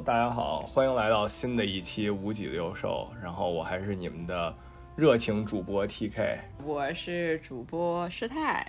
[0.00, 3.08] Hello，大家好，欢迎来到新的一期无脊六兽。
[3.22, 4.54] 然后我还是你们的
[4.96, 8.66] 热情主播 TK，我是主播师太。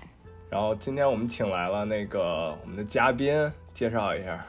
[0.50, 4.46] 然后今天我们请来了那个我们的嘉宾，介绍一下。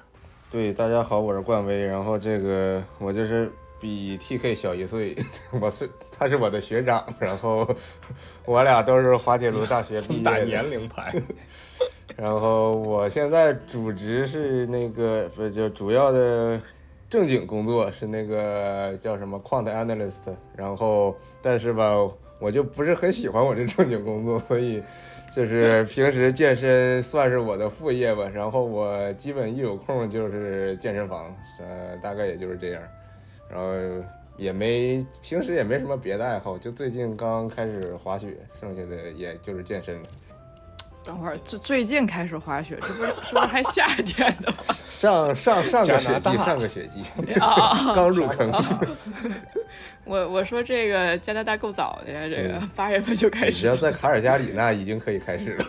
[0.51, 1.85] 对，大家好，我是冠威。
[1.85, 5.17] 然后这个我就是比 TK 小一岁，
[5.61, 7.05] 我是他是我的学长。
[7.21, 7.69] 然后
[8.45, 11.15] 我俩都是滑铁卢大学毕业 打年龄牌。
[12.17, 16.61] 然后我现在主职是那个不就主要的
[17.09, 20.35] 正经工作是那个叫什么 quant analyst。
[20.57, 21.95] 然后但是吧，
[22.39, 24.83] 我就不是很喜欢我这正经工作，所以
[25.35, 28.31] 就是平时健身算是我的副业吧。
[28.33, 32.83] 然后我基本一有空就是健身房，呃，大概也就是这样。
[33.51, 33.73] 然后
[34.37, 40.03] 也没平时也没什么别的爱好，就最近刚开始滑雪，剩下的也就是健身了。
[41.05, 44.53] 等会儿，最最近开始滑雪，这不是这不是还夏天呢？
[44.89, 47.03] 上上上个雪季，上个雪季
[47.41, 48.53] 啊， 刚入坑。
[50.05, 53.61] 我我说这个加拿大够早的呀，这个八月份就开始。
[53.61, 55.65] 只要在卡尔加里，那已经可以开始了。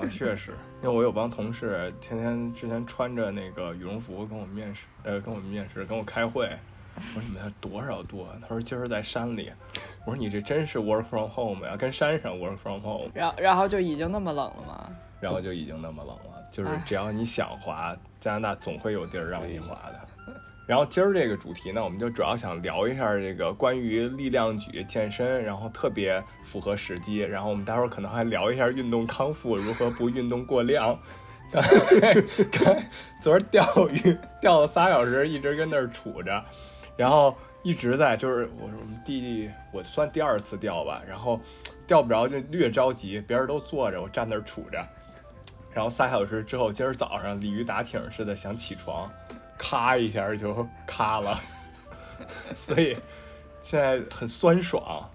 [0.00, 6.48] 啊，确实，因为我有帮同事，天天之前穿着那个羽绒服跟我面试，呃，跟我面试，跟我开会。
[6.94, 8.36] 我说你们多少度啊？
[8.42, 9.52] 他说今儿在山里。
[10.04, 13.10] 我说你这真是 work from home 呀，跟山上 work from home。
[13.14, 14.90] 然后然后就已经那么冷了吗？
[15.20, 20.00] 然后就已经那么冷了，就是只要你想滑，加拿大总会有地儿让你滑的。
[20.66, 27.18] 然后今儿这个主题呢，我们就主要想聊一下这个关于力量举健身，然后特别符合时机。
[27.18, 30.98] 然后我们待会儿可能还聊一下运动康复，如何不运动过量。
[32.50, 32.82] 看
[33.20, 36.42] 昨儿钓鱼钓了仨小时，一直跟那儿杵着。
[36.96, 41.40] 然后一直在就是我我们弟弟我算第二次钓吧，然后
[41.86, 44.86] 钓不着就略着急，别人都坐着，我站那儿杵着，
[45.72, 49.10] 然后仨小时之后，今儿早上鲤鱼打挺似的想起床，
[49.56, 51.40] 咔一下就咔了，
[52.56, 52.96] 所以
[53.62, 55.08] 现在很酸爽。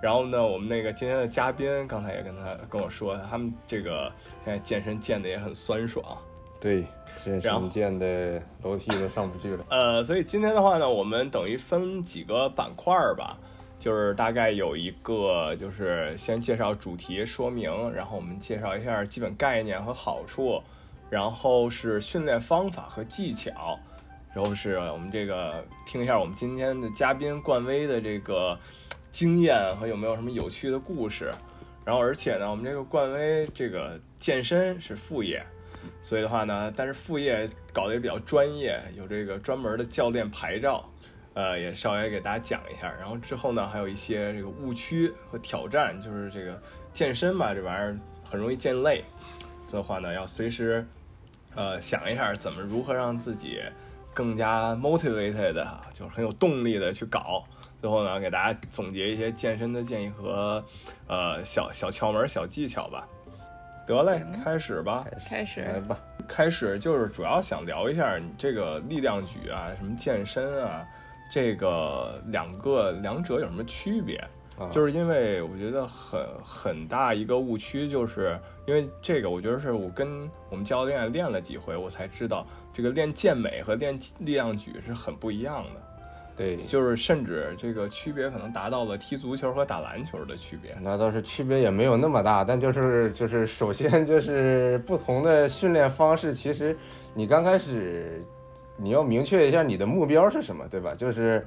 [0.00, 4.12] 然后呢，我们那个今天的嘉宾刚才也跟他跟我说，他们这个
[4.44, 6.04] 现在健身健的也很酸爽，
[6.60, 6.86] 对。
[7.24, 9.64] 健身健的楼梯都上不去了。
[9.70, 13.36] 呃，所以今天的话呢，我们等于分几个板块吧，
[13.78, 20.62] 就是大概有一个就是先介绍主题说明，然后我们介绍一下基本概念和好处，
[21.10, 23.78] 然后是训练方法和技巧，
[24.34, 28.58] 然后是我们这个听一下我们今天的嘉宾冠威的这个
[29.10, 31.30] 经验和有没有什么有趣的故事，
[31.84, 35.42] 然后而且呢，我们这个冠威这个健身是副业。
[36.02, 40.88] 所以的话呢，但是副业搞得也比较专业，有这个专门的教练牌照，
[41.34, 42.92] 呃，也稍微给大家讲一下。
[42.98, 46.60] 然后之后呢，还有一些这个误区和挑战，就是这个
[46.92, 49.04] 健身嘛，这玩意儿很容易见累，
[49.66, 50.86] 所以的话呢，要随时
[51.54, 53.60] 呃想一下怎么如何让自己
[54.14, 57.44] 更加 motivated，就是很有动力的去搞。
[57.80, 60.64] 最后呢，给大家总结一些健身的建议和
[61.06, 63.06] 呃小小窍门、小技巧吧。
[63.88, 65.62] 得嘞，开始吧，开始。
[65.62, 70.86] 来吧，开始就是主要想聊一下你这个力量举啊，什么健身啊，
[71.30, 74.22] 这个两个两者有什么区别？
[74.72, 82.44] 就是因为我觉得很很大一个误区，就是因为这个，我觉得是我跟我们教练练了几回，我才知道
[82.74, 85.80] 这个练健美和练力量举是很不一样的。
[86.38, 90.72] 对，就是甚至这个区别可能达到了踢足球和打篮球的区别。
[90.80, 96.78] 那倒是区别也没有那么大，但就是就是首先就是不同的训练方式，其实
[97.12, 98.24] 你刚开始
[98.76, 100.94] 你要明确一下你的目标是什么，对吧？
[100.96, 101.44] 就是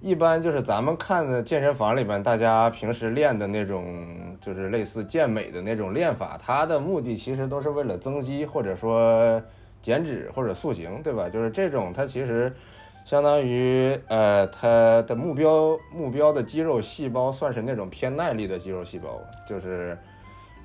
[0.00, 9.40] 一般就是咱们看的健身房里边，大家平时练的那种就是类似健美的那种练法，它的目的其实都是为了增肌或者说
[9.80, 11.28] 减脂或者塑形，对吧？
[11.28, 12.52] 就是这种它其实。
[13.04, 19.98] 相当于，呃，它的目标目标的肌肉细胞算是那种偏耐力的肌肉细胞，就是，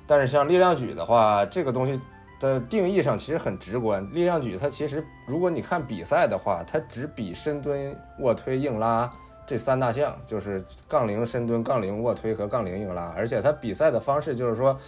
[0.06, 2.00] 但是像力量举的话，这个东西
[2.40, 4.08] 的定义上其实很直观。
[4.14, 9.12] 力量举它其实，如果你看比赛的话，它只比深蹲、卧推、硬拉
[9.44, 14.78] 这三大项，就是杠铃深蹲、杠铃卧推和杠铃硬拉，而且它比赛的方式就是说，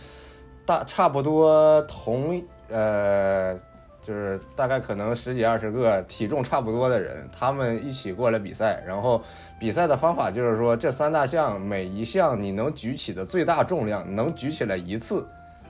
[0.64, 3.58] 大差不多同，呃。
[4.02, 9.20] 就是大概可能十几二十个体重差不多的人，他们一起过来比赛，然后
[9.58, 15.26] 比赛的方法就是说，这三大项每一项你能举起的最大重量能举起来一次，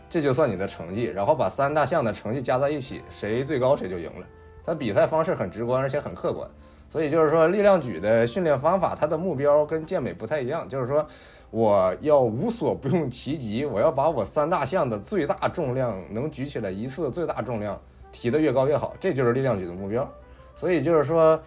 [0.08, 4.26] 这就算你的成绩，然后把三大项的成绩加在一起，谁最高谁就赢了。
[4.64, 6.48] 它比赛方式很直观，而且很客观，
[6.88, 11.04] 所以就是说力量举的训练方法，它的目标跟健美不太一样，就是说
[11.50, 17.80] 我要无所不用其极，我要把我三大项的最大重量能举起来一次最大重量。
[18.12, 20.08] 提得越高越好，这就是力量举的目标。
[20.56, 21.40] 所以就是说，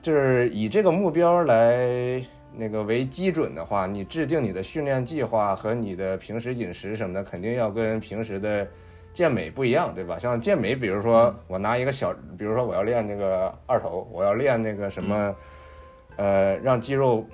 [0.00, 2.22] 就是以这个目标来
[2.54, 8.66] 那个为基准的话，你制定你的训练计划和你的平时饮食什么的，肯定要跟平时的
[9.12, 10.18] 健美不一样，对吧？
[10.18, 15.36] 像健美，比如说我拿一个小，比如说我要练那个二头，我要练那个什么，
[16.16, 17.24] 呃，让肌肉。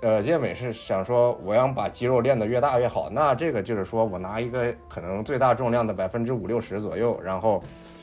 [0.00, 3.08] 呃，健美是想说，我要把肌肉练得越大越好。
[3.10, 7.62] 那这个就是说我拿一个可能最大重量的百分之五六十左右，然后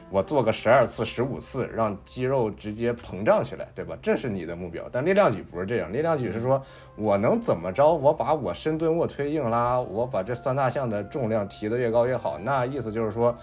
[0.09, 3.97] 我做个十二次、十五次，让肌肉直接膨胀起来，对吧？
[4.01, 4.83] 这是你的目标。
[4.91, 6.61] 但力量举不是这样，力量举是说
[6.95, 7.91] 我能怎么着？
[7.93, 12.37] 我把我深蹲、卧推、硬拉，我把这三大项的重量提得越高越好。
[12.37, 13.35] 那意思就是说，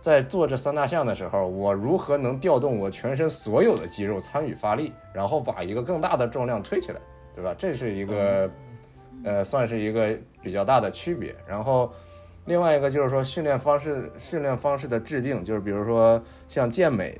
[0.00, 7.00] 在做这三大项的时候，我如何能调动我全身所有的肌肉参与发力，然后把一个更大的重量推起来。
[7.32, 7.54] 对吧？
[7.56, 8.50] 这是一个，
[9.24, 11.34] 呃，算是一个比较大的区别。
[11.46, 11.90] 然后，
[12.50, 17.16] 另外一个就是说训练方式，训练方式的制定，就是比如说像健美，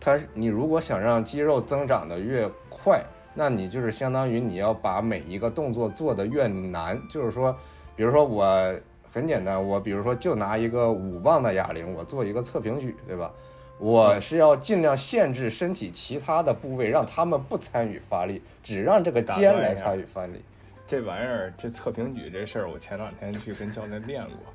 [0.00, 3.00] 它你如果想让肌肉增长的越快，
[3.32, 7.00] 那你就是相当于你要把每一个动作做的越难。
[7.08, 7.56] 就是说，
[7.94, 8.74] 比如说我
[9.12, 13.30] 很简单，我比如说就拿一个五磅的哑铃，我做一个侧平举，对吧？
[13.78, 20.42] 我是要尽量限制身体其他的部位，让他们不参与发力，只让这个肩来参与发力。
[20.90, 24.52] 这玩意儿，这测评举这事儿，我前两天去跟教练练过。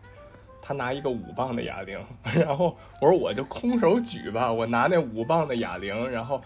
[0.62, 1.98] 他拿一个五磅的哑铃，
[2.36, 6.42] 然后我说我就空手举吧，我拿那五磅的哑铃，然后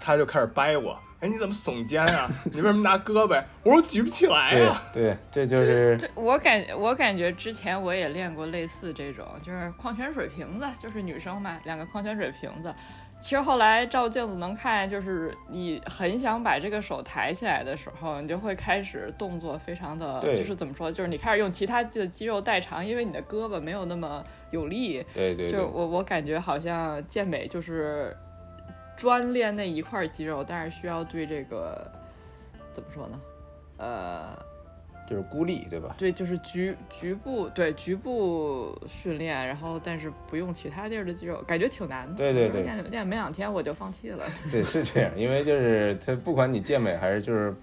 [0.00, 0.98] 他就开始掰我。
[1.20, 2.26] 哎，你怎么耸肩啊？
[2.44, 3.44] 你为什么拿胳膊？
[3.62, 4.82] 我说举不起来呀。
[4.94, 6.08] 对，这就是这。
[6.14, 12.74] 我感我感觉之前我也练过类似这种，就是矿泉水瓶子，就是女生嘛，两个矿泉水瓶子。
[13.24, 25.02] 其实后来照镜子能看，就是你很想把这个手抬起来的时候，你就会开始动作非常的，就是怎么说，就是你开始用其他的肌肉代偿，因为你的胳膊没有那么有力。
[25.14, 25.48] 对对。
[25.48, 28.14] 就我我感觉好像健美就是。
[28.96, 31.90] 专练那一块肌肉，但是需要对这个
[32.72, 33.20] 怎么说呢？
[33.76, 34.38] 呃，
[35.08, 35.94] 就是孤立，对吧？
[35.98, 42.14] 对，就是局局部对局部训练，然后但是不用其他地儿的肌肉，感觉挺难的。
[42.14, 44.24] 对对对，练练没两天我就放弃了。
[44.50, 47.54] 对，是这样，因为就是它不管你健美还是就是。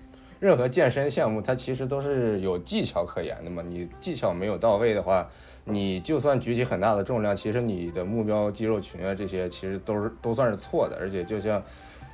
[0.41, 3.61] 任何健身项目，它其实都是有技巧可言的嘛。
[3.63, 5.29] 你技巧没有到位的话，
[5.65, 10.97] 你就算举起很大的重量，其实你的目标肌肉群啊这些，其实都是都算是错的。
[10.99, 11.61] 而且就像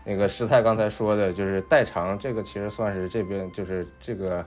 [0.03, 4.45] 那个师太刚才说的，就是代偿这个，其实算是这边就是这个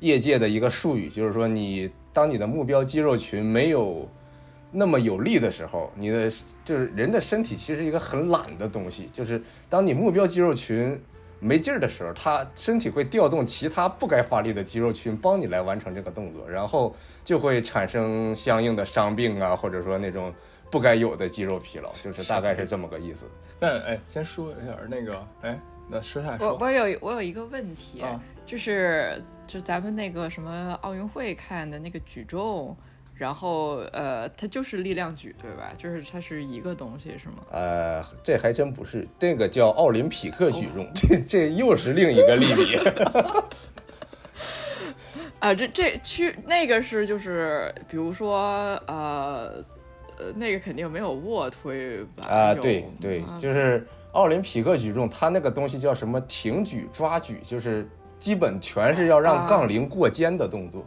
[0.00, 4.08] 业界的一个术语，就是说你当你的目标肌肉群没有
[4.70, 6.30] 那么有力的时候，你的
[6.64, 11.00] 就是人的身体其实一个很懒的东西，就是当你目标肌肉群。
[11.40, 16.92] 没劲儿的时候，它身体会调动其他不该发力的肌肉群帮你来完成这个动作，然后
[17.24, 20.34] 就会产生相应的伤病啊，或者说那种
[20.68, 23.24] 不该有的肌肉疲劳，就是大概是这么个意思。
[23.60, 28.02] 那哎，先说一下那个，哎，那师太说，我我有我有一个问题，
[28.44, 32.76] 就是就咱们那个什么奥运会看的那个举重。
[33.14, 35.72] 然后，呃，它就是力量举，对吧？
[35.76, 37.38] 就是它是一个东西，是吗？
[37.50, 42.78] 呃，这还真不是，那个叫奥林匹克举重，这这又是另一个类别。
[45.40, 49.64] 啊，这这区那个是就是，比如说，呃，
[50.16, 52.28] 呃，那个肯定没有卧推吧？
[52.28, 56.20] 啊，对对，就是奥林匹克举重，它那个东西叫什么？
[56.28, 57.84] 挺举、抓举，就是
[58.18, 60.84] 基本全是要让杠铃过肩的动作。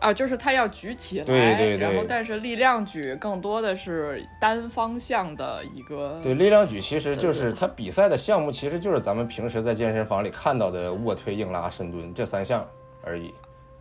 [0.00, 6.20] 啊，就是他要举起来，对对对，然后但是力量举更多的是单方向的一个。
[6.22, 12.66] 对，力量举其实就是他比赛的项目，其实就是咱们平时在健身房里看到的卧推、硬拉、深蹲这三项
[13.02, 13.32] 而已。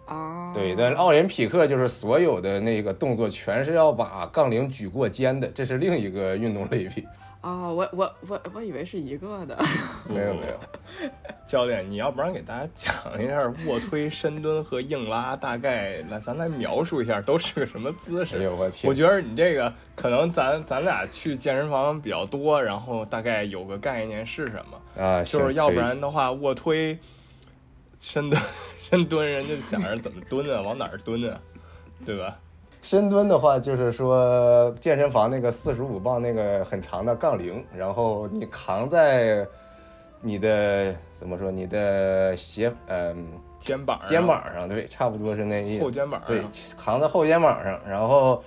[0.05, 7.03] 啊，对，但奥林匹克就是所有的那个动作全是要把杠铃举过肩的，这是另一个运动类别。
[7.43, 9.57] 哦，我我我我以为是一个的，
[10.07, 11.09] 没有没有。
[11.45, 18.37] 教练，你要不然给大家讲一下卧推、深蹲和硬拉，大概来咱来描述一下都是个什么姿势。
[18.37, 18.89] 哎呦我天！
[18.89, 25.21] 我觉得你这个可能咱咱俩去健身房比较多，然后大概有个概念是什么啊？
[25.25, 26.97] 就是要不然的话，卧推、
[27.99, 28.41] 深蹲、
[28.89, 31.37] 深蹲，人家想着怎么蹲啊，往哪儿蹲啊，
[32.05, 32.39] 对吧？
[32.83, 39.47] 深蹲的话，就是说健身房那个四十五磅那个很长的杠铃，然后你扛在
[40.19, 41.49] 你的怎么说？
[41.49, 43.25] 你的斜嗯
[43.57, 45.83] 肩膀肩膀上，对，差不多是那意思。
[45.83, 46.43] 后肩膀对，
[46.77, 48.43] 扛在后肩膀上，然后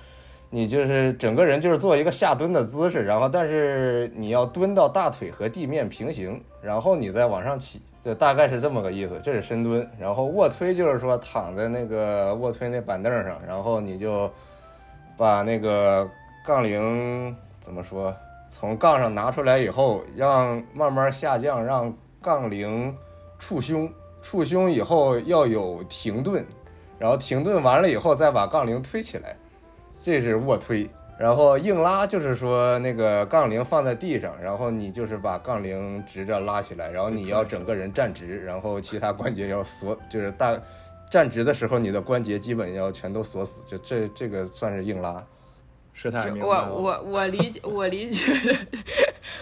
[0.51, 7.81] 你就是整个人就是做一个下蹲的姿势，然后但是你要蹲到大腿和地面平行，然后你再往上起。
[8.07, 14.31] 就大概是这么个意思，这是深蹲，然后卧推就是说躺在那个卧推那板凳上，然后你就
[15.17, 16.09] 把那个
[16.47, 18.15] 杠铃怎么说，
[18.49, 22.97] 从杠上拿出来以后，让慢慢下降，让杠铃
[23.41, 26.47] 触胸，触胸以后要有停顿，
[27.01, 29.35] 然后停顿完了以后再把杠铃推起来，
[30.01, 30.89] 这是卧推。
[31.19, 40.59] 然后硬拉就是说那个杠铃放在地上，然后你就是把杠铃直着拉起来，然后你要整个人站直，然后其他关节要锁，就是大
[41.11, 45.25] 站直的时候你的关节基本要全都锁死，就这这个算是硬拉。
[45.99, 46.73] 是太明白我了。
[46.75, 48.23] 我我理解，我理解，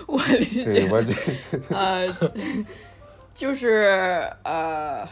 [0.07, 0.89] 我理解，
[1.71, 2.07] 呃，
[3.35, 5.05] 就是呃，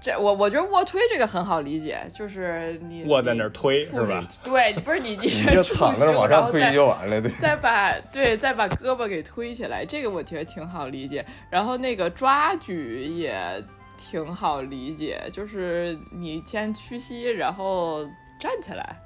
[0.00, 4.26] 这我我觉得卧推这个很好理解，就是你卧在那儿推你是吧？
[4.44, 7.30] 对，不是你 你你就躺那儿往上推就完了，对。
[7.32, 11.24] 再把对，再把胳膊给推起来，这个我觉得挺好理解。
[11.50, 13.62] 然后那个抓举也
[13.96, 18.04] 挺好理解，就是你先屈膝，然后
[18.38, 18.96] 站起来，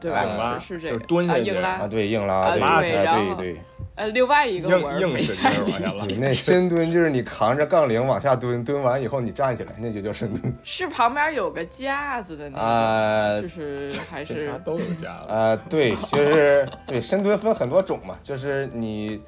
[0.00, 0.24] 对吧？
[0.24, 3.60] 硬拉就是是是这个蹲下去啊硬拉啊，对，硬拉，啊对，对然后哎对对
[3.96, 10.52] 呃，另外一个硬硬使没太理劲儿往 那深蹲就是你扛着杠铃往下蹲，蹲完以后你站起来，那就叫深蹲。
[10.64, 15.32] 是旁边有个架子的那个，啊就是还是啥都有架子。
[15.32, 19.22] 啊，对，就是对深蹲分很多种嘛，就是你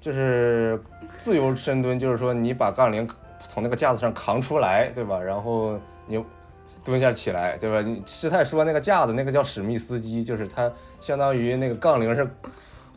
[0.00, 0.82] 就是
[1.16, 3.08] 自由深蹲，就是说你把杠铃
[3.46, 5.20] 从那个架子上扛出来，对吧？
[5.20, 6.20] 然后你
[6.88, 7.82] 蹲下起来，对吧？
[7.82, 12.26] 你师太说那个架子那个叫史密斯机，就是它相当于那个杠铃是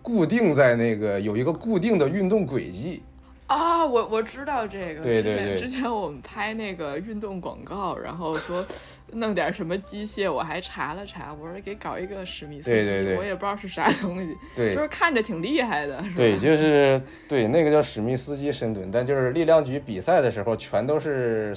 [0.01, 3.03] 固定在那个有一个固定的运动轨迹。
[3.47, 5.01] 啊，我我知道这个。
[5.01, 8.65] 对对对之前我们拍那个运动广告，然后说
[9.11, 16.13] 弄点什么机械，我还查了查，我说给搞一个史密斯机，对对对我也不知道是啥东西，对就是看着挺厉害的，是吧？
[16.15, 21.53] 对，就是对那个叫史密斯基深蹲，但就是力量举比赛的时候，全都是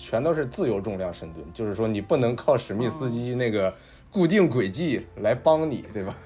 [0.00, 3.72] 全都是自由重量深蹲，就是说你不能靠史密斯基那个
[4.10, 6.16] 固定轨迹来帮你，对吧？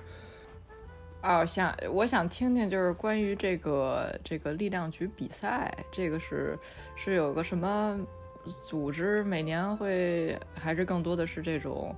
[1.23, 6.57] 哦，想我想听听，就是关于这个这个力量举比赛，这个是
[6.95, 7.99] 是有个什么
[8.63, 11.93] 组织每年会，还是更多的是这种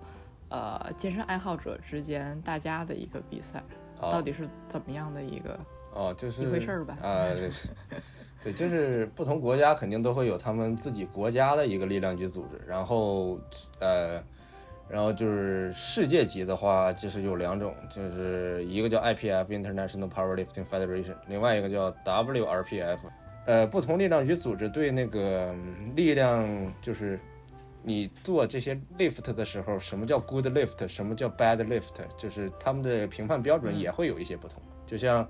[0.48, 3.62] 呃健身爱好者之间大家的一个比赛，
[4.00, 5.58] 到哦底是怎么样的一个？
[5.92, 7.50] 哦，就是一回事儿吧啊，对
[8.46, 13.40] 对，就是不同国家肯定都会有他们自己国家的一个力量举组织，然后
[13.80, 14.22] 呃，
[14.88, 22.98] 然后就是世界级的话，就是有两种，就是一个叫 IPF International Powerlifting Federation，另外一个叫 WRPF。
[23.46, 27.18] 呃，不同力量举组织对那个嗯力量就是
[27.82, 34.62] 你做这些 lift 的时候，什么叫 good lift，什么叫 bad lift，就是他们的评判标准也会有一些不同。
[34.86, 35.28] 就像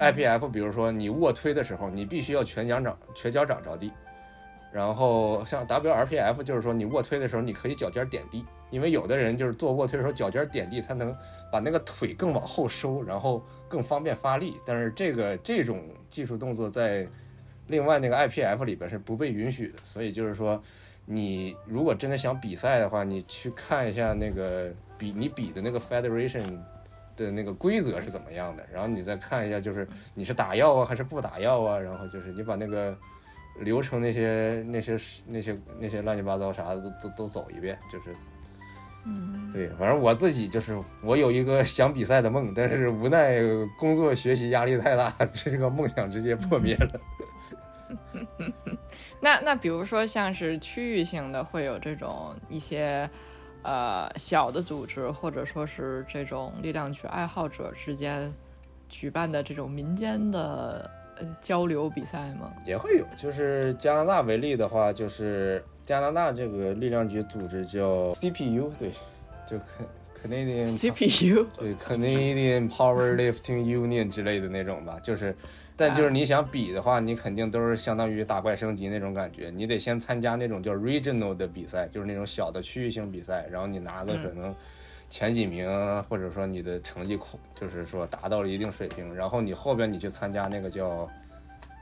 [0.00, 3.92] IPF，比如说你卧推的时候，你必须要全脚掌全脚掌着地。
[4.72, 11.14] 然后像 WRPF，就是说你卧推的时候，你可以脚尖点地，因为有的人就是做卧推的时候脚尖点地，他能
[11.50, 14.56] 把那个腿更往后收，然后更方便发力。
[14.64, 17.06] 但是这个这种技术动作在
[17.66, 20.62] 另外那个 IPF 里边是不被允许的，所以就是说，
[21.04, 26.44] 你如果真的想比赛的话，你去看一下那个比你比的那个 Federation
[27.24, 32.96] 的那个规则是怎么样的，然后你再看一下，就是你是打药啊还是不打药啊，然后就是你把那个
[33.60, 38.14] 流程那些那些那些那些乱七八糟啥的都都都走一遍，就是。
[39.06, 43.40] 嗯，对，反正我自己就是我有一个想比赛的梦，但是无奈
[43.78, 47.00] 工作学习压力太大， 这个梦想直接破灭了。
[49.22, 53.08] 那那比如说像是区域性的，会有这种一些
[53.62, 58.32] 呃小的组织，或者说是这种力量举爱好者之间
[58.88, 62.52] 举办的这种民间的呃交流比赛吗？
[62.64, 68.90] 也会有，就是加拿大为例的话，就是加拿大这个力量举组织叫 CPU，对，
[69.46, 69.58] 就
[70.22, 75.34] Canadian CPU 对 Canadian Powerlifting Union 之类的那种吧，就是，
[75.80, 84.54] 但就是你想比的话，你肯定都是相当于打怪升级那种感觉，你得先参加那种叫 regional 的比赛，就是那种小的区域性比赛，然后你拿个可能
[85.08, 85.66] 前几名，
[86.02, 91.08] 或者说你的成绩控，就是说达到了一定水平，然后你后边你去参加那个叫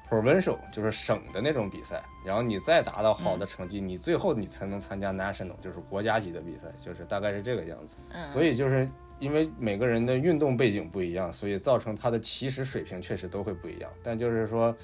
[0.08, 7.96] provincial，就是省的那种比赛，然后你再达到好的成绩，你最后你才能参加 national，就是国家级的比赛，就是大概是这个样子。
[8.12, 13.90] 嗯，所以就是因为每个人的运动背景不一样，所以造成他的起始水平确实都会不一样。
[14.02, 14.74] 但就是说，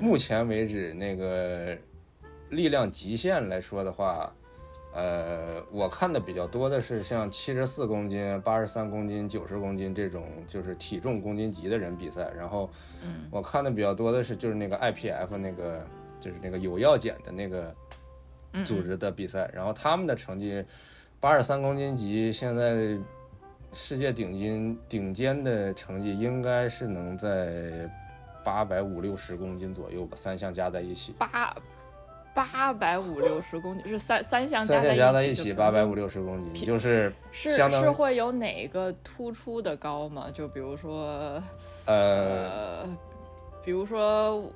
[0.00, 1.76] 目前为止那个
[2.50, 4.32] 力量极限来说的话，
[4.92, 12.30] 呃，我看的比较多的是像七十四公斤、八十三公斤、九十公斤这种就是体重公斤级的人比赛。
[12.36, 12.70] 然后，
[13.02, 15.86] 嗯，我看的比较多的是就是那个 IPF 那个
[16.20, 17.74] 就是那个有药检的那个
[18.52, 20.64] 嗯组织的比赛，然后他们的成绩
[21.18, 22.98] 八十三公斤级现在
[23.74, 27.90] 世界顶尖顶尖的成绩应该是能在
[28.44, 31.14] 八百五六十公斤左右吧，三项加在一起。
[31.18, 31.54] 八
[32.34, 40.28] 八百五六十公斤是三三项加三项加在一起八百五六六十公斤，就是是是会有哪个突出的高吗？
[40.32, 41.42] 就比如说
[41.86, 42.88] 呃呃，
[43.64, 44.50] 比如说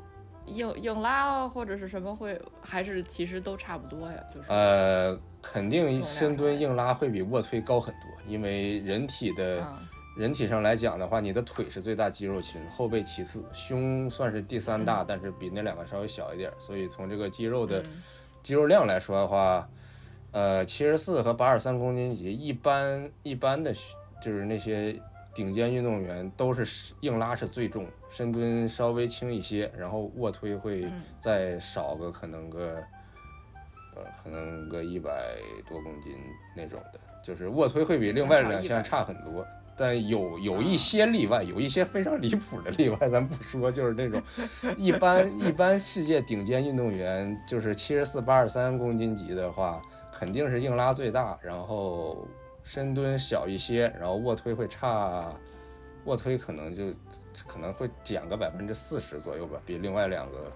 [0.47, 4.17] 硬硬拉啊，或者是什么会，还是其实都差不多呀？
[4.35, 9.61] 就是呃，肯定深蹲硬拉会比卧推高很多，因为人体的。
[9.61, 16.51] 嗯人体上来讲的话，你的腿是最大肌肉群，后背其次，胸算是第三大，但是比那两个稍微小一点。
[16.59, 18.03] 所以从这个肌肉的嗯
[18.43, 19.69] 肌肉量来说的话，
[20.33, 23.73] 呃，七十四和八十三公斤级，一般一般的
[24.21, 25.01] 就是那些
[25.33, 32.83] 顶尖运动员都是硬拉是最重，深蹲稍微轻一些，然后卧推会嗯再少个可能个
[33.95, 35.37] 呃可能个一百
[35.69, 36.17] 多公斤
[36.57, 39.47] 那种的，就是卧推会比另外两项差很多。
[39.77, 44.21] 但有有一些例外，有一些非常离谱的例外，咱不说，就是那种
[44.79, 49.81] 一般一般世界顶尖运动员，就是七十四、八十三公斤级的话，
[50.11, 52.27] 肯定是硬拉最大，然后
[52.65, 55.33] 深蹲小一些，然后卧推会差，
[56.07, 56.87] 卧推可能就
[57.47, 60.51] 可能会减个百分之四十左右吧，比另外两个，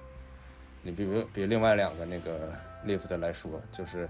[0.83, 2.51] 你比如比另外两个那个
[2.85, 4.09] lift 来说，就是，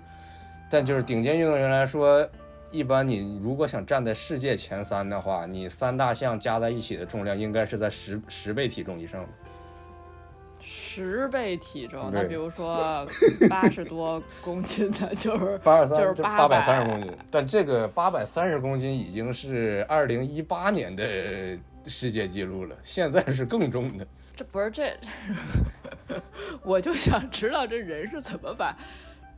[0.71, 2.27] 但就是顶尖运动员来说。
[2.73, 9.29] 一般你如果想站在世界前三的话，你三大项加在一起的重量应该是在十十倍体重以上的。
[10.59, 13.07] 十倍体重，那比如说
[13.51, 21.05] 八十多公斤的，就是八十三就是八百三十公斤，但这个八百三十公斤已经是二零一八年的
[21.85, 24.07] 世界纪录了，现在是更重的。
[24.35, 24.97] 这不是这，
[26.65, 28.75] 我就想知道这人是怎么把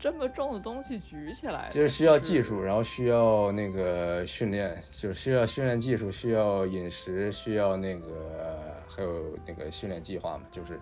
[0.05, 1.67] 这么重的东西举起来？
[1.73, 10.79] 就是需要技术，然后需要那个训练，就是需要训练技术，需要饮食，需要那个还有那个训练计划嘛，就是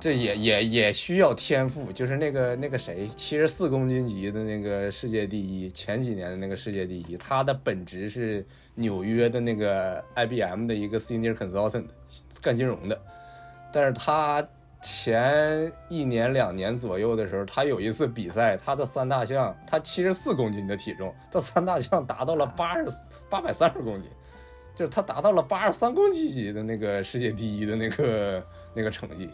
[0.00, 8.42] 这也也也需要天赋，就是那个那个谁，七十四公斤级的那个世界第一，前几年的那个世界第一，他的本职是
[8.76, 11.84] 纽约的那个 IBM 的一个 senior consultant，
[12.40, 12.98] 干金融的，
[13.70, 14.42] 但是他
[14.82, 22.86] 前一年两年左右的时候，他有一次比赛，他的三大项，他七十四公斤的体重，他三大项达到了八十
[23.30, 24.10] 八百三十公斤，
[24.74, 29.30] 就是他达到了八十三公斤级的那个世界第一的那个那个成绩。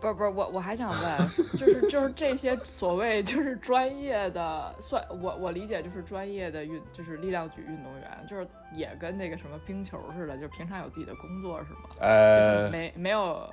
[0.00, 11.80] 不是不是，我我还想问，就是就是这些所谓就是专业的，算我我理解就是专业的运就是力量举运动员，就是也跟那个什么冰球似的，就平常有自己的工作是吗？
[11.98, 13.50] 呃，没没有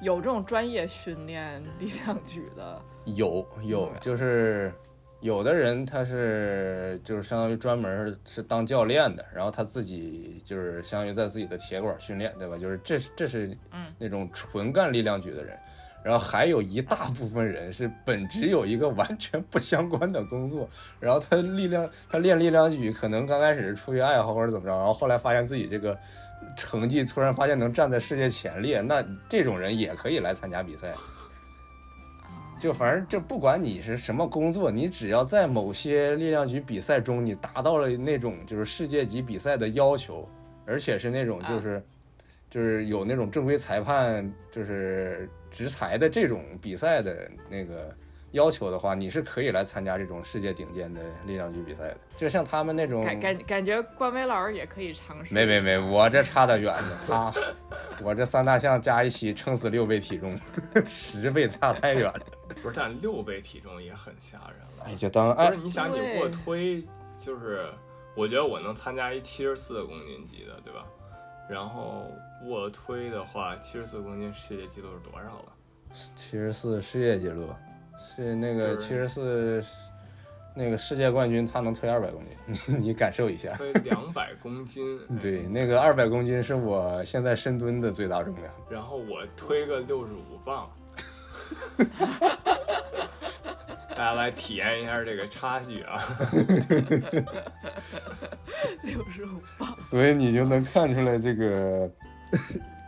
[0.00, 4.72] 有这种专业训练力量举的，有有，就是
[5.20, 12.56] 有的人他是就是相当于专门是是当教练的，然后他自己就是相当于在自己的铁馆训练，对吧？
[12.56, 15.58] 就是这是这是嗯那种纯干力量举的人。
[16.04, 20.66] 然后还有一大部分人是本职有一个完全不相关的工作，
[21.00, 25.98] 然后他力量他练力量举可能刚开始是出于爱好或者怎么着，然后后来发现自己这个
[26.56, 30.94] 成绩突然发现能站在世界前列，那这种人也可以来参加比赛。
[32.58, 40.28] 就反正就不管你是什么工作，你只要在某些力量举比赛中，你达到了那种就是世界级比赛的要求，
[40.66, 41.80] 而且是那种就是、
[42.50, 47.94] 就是有那种正规裁判就是执裁的这种比赛的那个
[48.32, 51.96] 要求的话，你是可以来参加这种世界顶尖的力量举比赛的。
[52.16, 55.32] 就像他们那种感感感觉关威老师也可以尝试。
[55.32, 56.98] 没没没，我这差得远呢。
[57.06, 57.32] 他，
[58.02, 60.38] 我这三大项加一起撑死六倍体重，
[60.86, 62.20] 十倍差太远了。
[62.62, 64.84] 不是，但六倍体重也很吓人了。
[64.86, 66.82] 哎，就当哎不是，你想你对卧推，
[67.18, 67.68] 就是
[68.14, 70.84] 我觉得我能参加一七十四公斤级的，对吧？
[71.48, 72.04] 然后
[72.44, 75.52] 卧推的话，七十四公斤世界纪录是多少了？
[76.14, 77.48] 七十四世界纪录
[78.18, 79.64] 是那个就是七十四
[80.54, 82.36] 那个世界冠军，他能推二百公斤，
[82.68, 83.50] 你你感受一下。
[83.56, 88.52] 推 两百公斤，哎对，那个二百公斤是我现在深蹲的最大重量。
[88.68, 90.68] 然后我推个六十五磅，
[93.90, 96.02] 大家来体验一下这个差距啊！
[98.82, 101.88] 六十五磅，所以你就能看出来，这个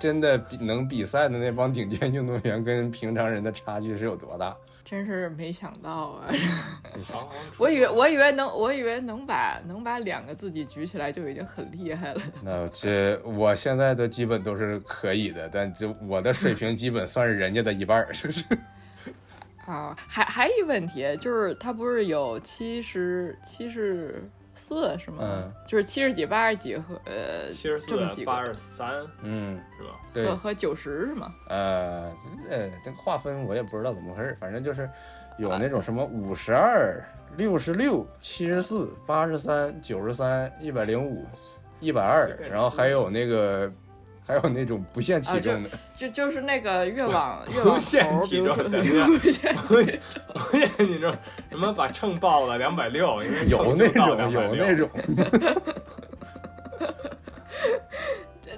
[0.00, 4.56] 真的比能比赛的那帮顶尖运动员跟平常人的差距是有多大。
[4.90, 6.26] 真是没想到啊！
[7.60, 12.20] 我以为我以为能我以为能把能把两个自己举起来就已经很厉害了。
[12.42, 18.44] 那这我现在的基本都是可以的，但就我的水平基本算是人家的一半儿，就是？
[19.64, 24.28] 啊，还还一问题就是，他不是有七十七十
[24.60, 25.18] 四是吗？
[25.22, 29.90] 嗯就是七十几、八十几和呃七十这么几个四、八十三嗯，是吧？
[30.12, 31.34] 对和，和九十是吗？
[31.48, 32.12] 呃，
[32.48, 34.88] 呃，这个划分我也不知道怎么回事，反正就是
[35.38, 37.02] 有那种什么五十二、
[37.36, 41.24] 六十六、七十四、八十三、九十三、一百零五、
[41.80, 43.72] 一百二然后还有那个
[44.30, 50.00] 还有那种不限体重的，就就是那个越往 越往头， 比限体如说重等一下无限我也
[50.34, 51.12] 我也你知道
[51.50, 54.88] 什么把秤报了两百六，因为有那种有260那种，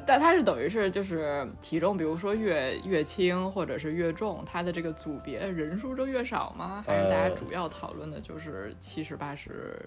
[0.04, 6.84] 但它是等于是就是体重，比如说越越轻或者是越重，它的这个组别人数就越少吗？
[6.86, 9.80] 还是大家呃主要讨论的就是七十八十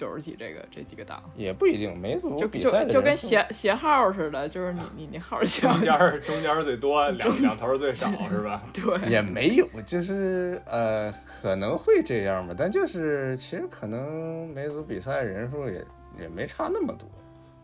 [0.00, 1.22] 九十几这个这几个档？
[1.36, 8.62] 也不一定，每组就就比赛的就跟鞋鞋号似的，就是你你你号小中间儿中间最多， 两两头最少是吧？
[8.72, 15.84] 对，也没有，就是呃可能会这样吧，但就是其实可能每组比赛人数也
[16.18, 17.06] 也没差那么多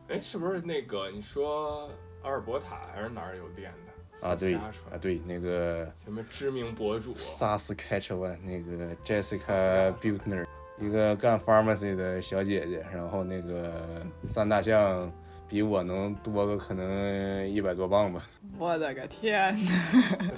[0.08, 1.88] 哎，是不是那个你说
[2.22, 3.72] 阿尔伯塔还是哪儿有练
[4.20, 4.28] 的？
[4.28, 4.70] 啊，对啊
[5.00, 10.46] 对，那个什么知名博主？Saskatchewan 那个 Jessica Butner，
[10.78, 13.82] 一个干 pharmacy 的小姐姐，然后那个
[14.26, 15.10] 三大项
[15.48, 18.22] 比我能多个可能一百多磅吧。
[18.58, 19.58] 我的个天！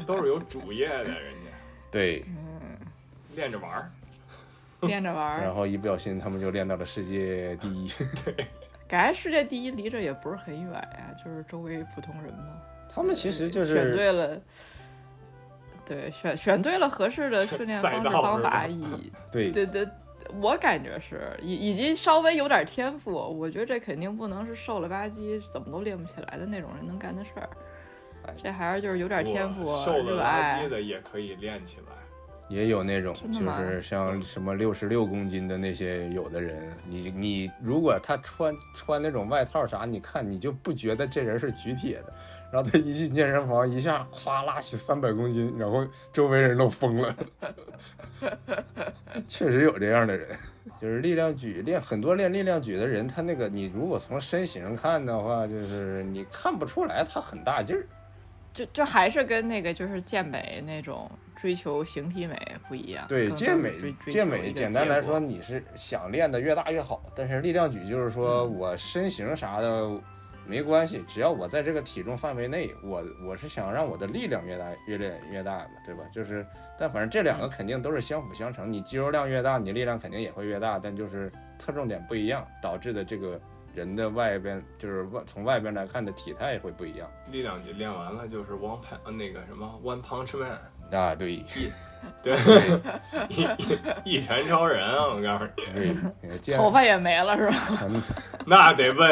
[0.06, 1.50] 都是有主业的，人家
[1.90, 2.60] 对，嗯
[3.34, 3.90] 练着玩儿。
[4.82, 7.90] 练着玩儿，然后一不小心他们就练到了世界第一。
[8.24, 8.46] 对
[8.86, 12.62] 感觉世界第一离这也不是很远呀，就是周围普通人嘛。
[12.88, 14.40] 他们其实就是选是对了，
[15.84, 19.84] 对，选选对了合适的训练方式方法，以对对对，
[20.40, 27.50] 我感觉是以以及稍微有点天赋，我觉得这肯定不能是瘦了吧唧怎么都练不起来的那种人能干的事儿
[28.24, 28.34] 哎。
[28.36, 30.68] 这还是就是有点天赋不、瘦了垃热爱。
[30.68, 31.97] 的也可以练起来。
[32.48, 42.12] 也有那种就是像什么六十六公斤的那些有的人，你你如果他穿穿那种外套啥，你看你就不觉得这人是举铁的，
[42.50, 47.14] 然后他一进健身房一下咵拉起三百公斤，然后周围人都疯了。
[49.28, 50.28] 确实有这样的人，
[50.80, 57.86] 就是力量举练很多练力量举的人，他那个你如果从身形看的话，就是你看不出来他很大劲儿。
[58.58, 62.36] 就就还是跟那个就是健美那种追求形体美
[62.68, 63.06] 不一样。
[63.06, 63.70] 对，健美
[64.10, 69.88] 健美简单来说，你是想练的越大越好，但是力量举就是说嗯我身形啥的
[70.44, 76.02] 没关系，只要我在这个体重范围内，我我是想让我的力量越大越练越大嘛，对吧？
[76.12, 76.44] 就是，
[76.76, 83.40] 但反正这两个肯定都是相辅相成，你肌肉量越大，你力量肯定也会越大，但就是侧重点不一样，导致的这个
[83.74, 90.50] 人的外边就是外从外边来看的体态会不一样力量级练完了就是 one punch 呃那个什么 one punch man，
[90.92, 91.32] 啊，对
[92.22, 92.36] 对，
[93.28, 93.42] 一
[94.04, 95.06] 一一拳超人啊！
[95.08, 97.56] 我告诉你，头发也没了是吧？
[97.88, 98.02] 嗯
[98.46, 99.10] 那得问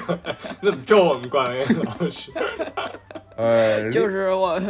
[0.60, 2.30] 那么咒我们冠伟老师。
[3.40, 4.60] 呃， 就是我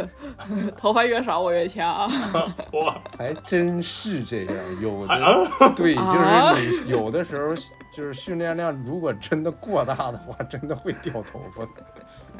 [0.77, 2.09] 头发越少我越强。
[2.73, 7.53] 哇， 还真是这样，有的啊对，啊就是你有的时候
[7.93, 11.71] 就是训练量如果真的过大的话，真的会掉头发的。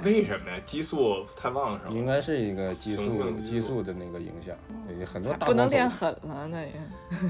[0.04, 0.58] 为什么呀？
[0.66, 1.96] 激素太旺盛了。
[1.96, 4.56] 应该是一个激素激素的那个影响，
[4.88, 5.70] 对很多大不能。
[5.70, 6.72] 练狠了那也。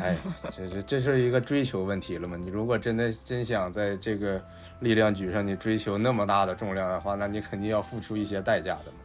[0.02, 0.16] 哎，
[0.56, 2.38] 这这这是一个追求问题了嘛？
[2.38, 4.42] 你如果真的真想在这个
[4.82, 8.98] 力量举上你追求那么大的重量的话，那你肯定要付出一些代价的嘛。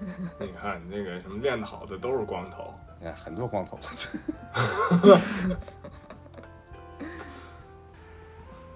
[0.40, 3.78] 你看那个什么练得好的都是光头，哎，很多光头。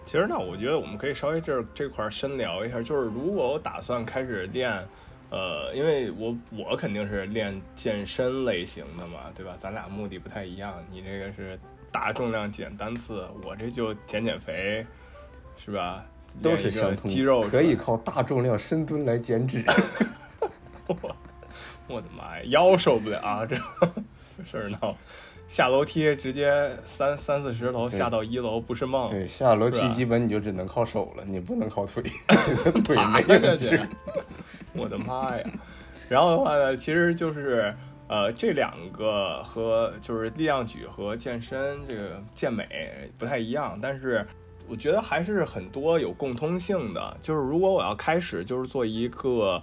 [0.04, 4.86] 其实呢，我觉得我们可以稍微这这块儿深聊一下，就是如果我打算开始练，
[5.30, 9.54] 呃，因为我我肯定是练健身类型的嘛，对吧？
[9.58, 11.58] 咱俩目的不太一样，你这个是
[11.90, 14.84] 大重量减单次，我这就减减肥，
[15.56, 16.04] 是吧？
[16.40, 19.64] 都是相通，肌肉可以靠大重量深蹲来减脂。
[21.88, 23.56] 我的妈呀，腰受不了、啊，这
[24.38, 24.96] 这事儿闹，
[25.48, 32.02] 下楼梯直接三三四十楼下到一楼不是梦，对，下楼梯基本你就只能靠手了，你不能靠腿，
[32.84, 33.88] 腿爬没下去有劲儿。，
[34.74, 35.50] 我的妈呀！
[36.08, 37.74] 然后的话呢，其实就是
[38.08, 42.66] 呃，这两个和就是力量举和健身这个健美
[43.18, 44.26] 不太一样，但是
[44.68, 47.16] 我觉得还是很多有共通性的。
[47.22, 49.62] 就是如果我要开始就是做一个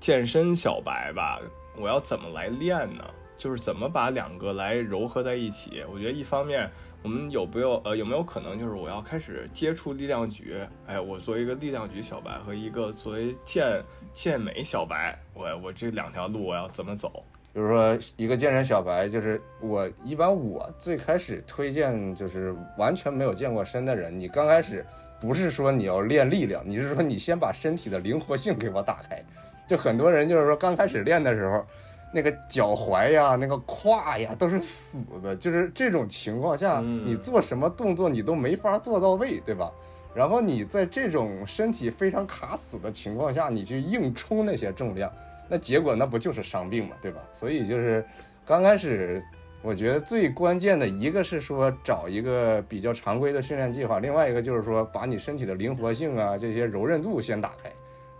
[0.00, 1.40] 健身小白吧，
[1.76, 3.04] 我要怎么来练呢？
[3.36, 5.84] 就是怎么把两个来糅合在一起？
[5.92, 6.70] 我觉得一方面。
[7.00, 10.56] 我们有没有呃有没有可能就是我要开始接触力量举？
[10.84, 13.80] 哎，我作为一个力量举小白和一个作为健
[14.12, 17.22] 健美小白，我我这两条路我要怎么走？
[17.58, 24.86] 比如说一个健身小白，就是我一般我最开始推荐就是完全没有健过身的人，你刚开始
[25.18, 29.20] 不是说你要练力量，你是说你先把身体的灵活性给我打开。
[29.66, 31.66] 就很多人就是说刚开始练的时候，
[32.14, 39.68] 那个脚踝呀、那个胯呀都是死的，就是这种情况下，嗯你做什么动作你都没法做到位，对吧？
[40.14, 45.12] 然后你在这种身体非常卡死的情况下，你去硬冲那些重量，
[45.48, 47.20] 那结果那不就是伤病嘛，对吧？
[47.32, 48.04] 所以就是
[48.44, 49.22] 刚开始，
[49.62, 57.70] 我觉得最关键的一个是说找一个比较常规的训练计划，另外一个就是说把你身体的灵活性啊这些柔韧度先打开，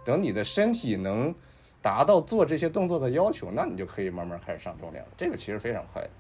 [0.05, 1.35] 等你的身体能
[1.81, 5.13] 达到做这些动作的要求，那你就可以慢慢开始上重量了。
[5.17, 6.11] 这个其实非常快的。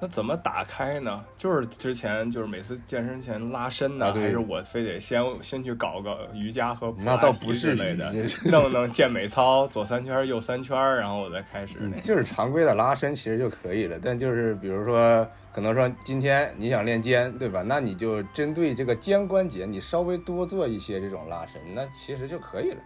[0.00, 1.22] 那怎么打开呢？
[1.36, 12.00] 就是之前就是每次健身前拉伸呢，啊还是我非得先先去搞个瑜伽和普那拉提之类的，这弄弄健美操，左三圈右三圈，然后我再开始那个。
[12.00, 17.62] 就是常规的拉伸其实就可以了，但就是比如说，可能说今天你想练肩，对吧？
[17.66, 22.78] 那你就针对这个肩关节，你稍微多做一些这种拉伸，那其实就可以了。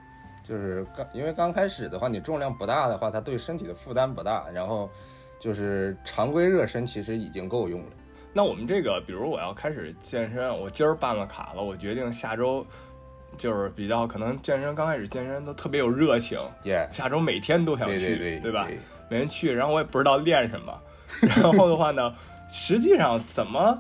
[0.43, 4.91] 就是刚因为刚开始的话，你重量不大的话，它对身体的负担不大，然后
[5.39, 7.89] 就是常规热身其实已经够用了。
[8.33, 12.67] 那我们这个，比如我要开始健身，我今儿办了卡了，我决定下周
[13.37, 18.67] 就是比较可能健身刚开始健身都特别有热情，耶、下周每天都想对去，对对，吧？
[19.09, 20.81] 每天去，然后我也不知道练什么，
[21.21, 22.15] 然后的话呢，
[22.51, 23.79] 实际上怎么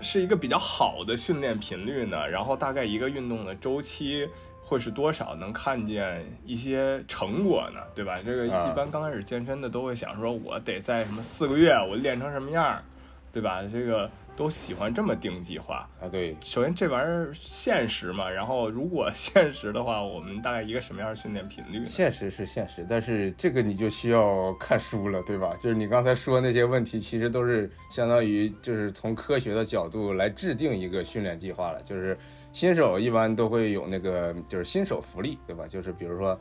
[0.00, 2.28] 是一个比较好的训练频率呢？
[2.28, 4.28] 然后大概一个运动的周期
[4.72, 5.34] 会是多少？
[5.34, 7.80] 能看见一些成果呢？
[7.94, 8.18] 对吧？
[8.24, 12.82] 这个啊一般刚开始健身的都会想说，我得在什么四个月我练成什么样儿，
[13.30, 13.62] 对吧？
[13.70, 15.88] 这个都喜欢这么定计划。
[16.00, 21.84] 啊对，首先这玩意儿现实嘛，然后如果现实的话，我们大概一个什么样的训练频率？
[21.86, 25.54] 现实是现实，但是这个你就需要看书了，对吧？
[25.60, 31.82] 就是你刚才说那些问题，其实都是相当于就是从科学的角度来制定一个训练计划了。
[31.82, 32.16] 就是
[32.52, 35.66] 新手一般都会有那个就是新手福利，对吧？
[35.68, 36.38] 就是比如说，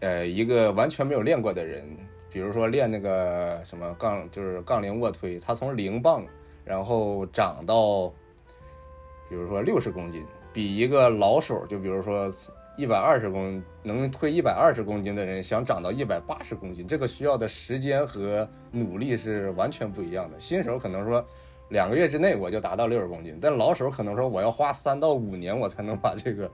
[0.00, 1.84] 呃，一个完全没有练过的人，
[2.32, 6.24] 比如说练那个什么杠，就是杠铃卧推，他从零磅
[6.70, 8.06] 然后长到，
[9.28, 12.32] 比如说六十公斤，比一个老手，就比如说
[12.78, 20.38] 一百二十公能推一百二十公斤的人，想长到一百八十公斤，这个需要的时间和努力是完全不一样的。
[20.38, 21.26] 新手可能说
[21.70, 26.48] 两个月之内我就达到六十公斤，但老手可能说我要花三到五年我才能把这个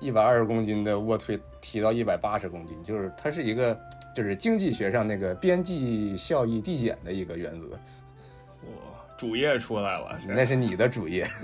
[0.00, 3.78] 一百二十公斤的卧推提到一百八十公斤，就是它是一个
[4.16, 7.78] 就是经济学上那个边际效益递减的一个原则，
[9.18, 11.26] 主页出来了，那是你的主业。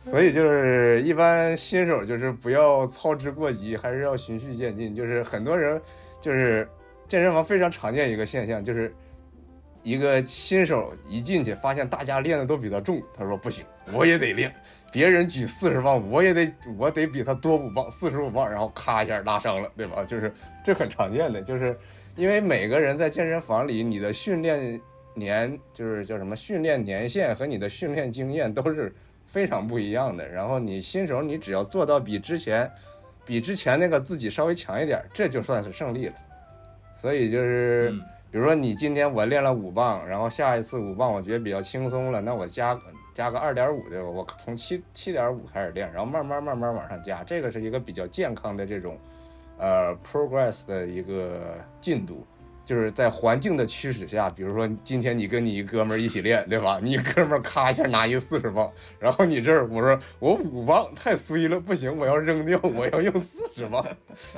[0.00, 4.94] 所以就是一般新手就是不要操之过急，还是要循序渐进。
[4.94, 5.80] 就是很多人
[6.20, 6.68] 就是
[7.08, 8.94] 健身房非常常见一个现象，就是
[9.82, 14.54] 一个新手一进去发现大家练的都比他重，他说不行，我也得练。
[14.92, 20.04] 别人举四十磅，我也得我得比他多五磅，四十五磅，然后咔一下拉伤了，对吧？
[20.04, 21.76] 就是这很常见的，就是
[22.14, 24.78] 因为每个人在健身房里，你的训练
[25.14, 30.28] 年就是叫什么训练年限和你的训练经验都是非常不一样的。
[30.28, 32.70] 然后你新手，你只要做到比之前
[33.24, 36.14] 比之前那个自己稍微强一点，这就算是胜利了。
[36.96, 42.76] 所以就是，嗯比如说你今天我练了五磅，然后下一次五磅我觉得比较轻松了，那我加
[43.14, 44.08] 加个二点五对吧？
[44.08, 48.98] 我从七七点五开始练，然后慢慢慢慢往上加，这个是一个比较健康的这种
[49.56, 52.26] 呃 progress 的一个进度。
[52.64, 56.80] 就是在环境的驱使下，比如说今天你跟你一哥们儿一起练，对吧？
[56.82, 63.84] 你哥们儿咔一下拿一四十磅，然后你这儿我说我五磅太衰了，不行，我要扔掉，我要用四十磅，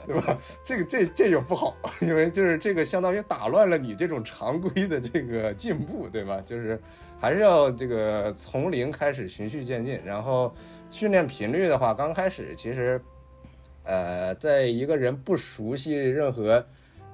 [0.07, 0.37] 对吧？
[0.65, 6.43] 这个这这就不好，因为就是这个相当于打乱了你这种常规的这个进步，对吧？
[6.45, 6.81] 就是
[7.21, 10.53] 还是要这个从零开始循序渐进，然后
[10.91, 13.01] 训练频率的话，刚开始其实，
[13.85, 16.65] 呃，在一个人不熟悉任何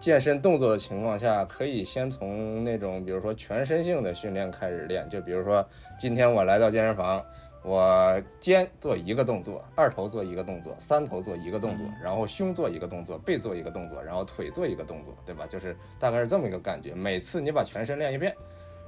[0.02, 5.64] 健身动作的情况下，可以先从那种比如说全身性的训练开始练，就比如说
[5.96, 7.24] 今天我来到健身房。
[7.64, 15.46] 我肩做一个动作，二头做一个动作，三头做一个动作，然后胸做一个动作，背做一个动作，然后腿做一个动作，对吧？
[15.48, 16.92] 就是大概是这么一个感觉。
[16.92, 18.34] 每次你把全身练一遍，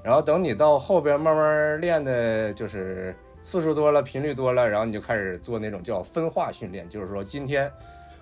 [0.02, 7.70] 然后等你到后边慢慢练的，就是次数多了，频率多了，然后你就开始做那种叫分化训练，就是说今天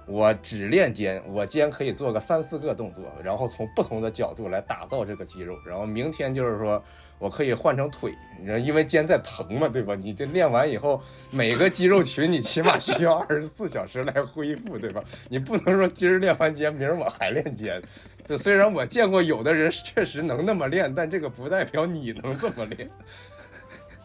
[0.07, 5.57] 我只练肩，我肩可以做个三四个动作，然后从不同的角度来打造这个肌肉。
[5.67, 6.83] 然后明天就是说
[7.19, 9.95] 我可以换成腿，你知道，因为肩在疼嘛，对吧？
[9.95, 15.03] 你这练完以后，每个肌肉群你起码需要二十四小时来恢复，对吧？
[15.29, 17.81] 你不能说今儿练完肩，明儿我还练肩。
[18.25, 22.89] 这虽然我见过有的人确实能那么练，但这个不代表你能这么练。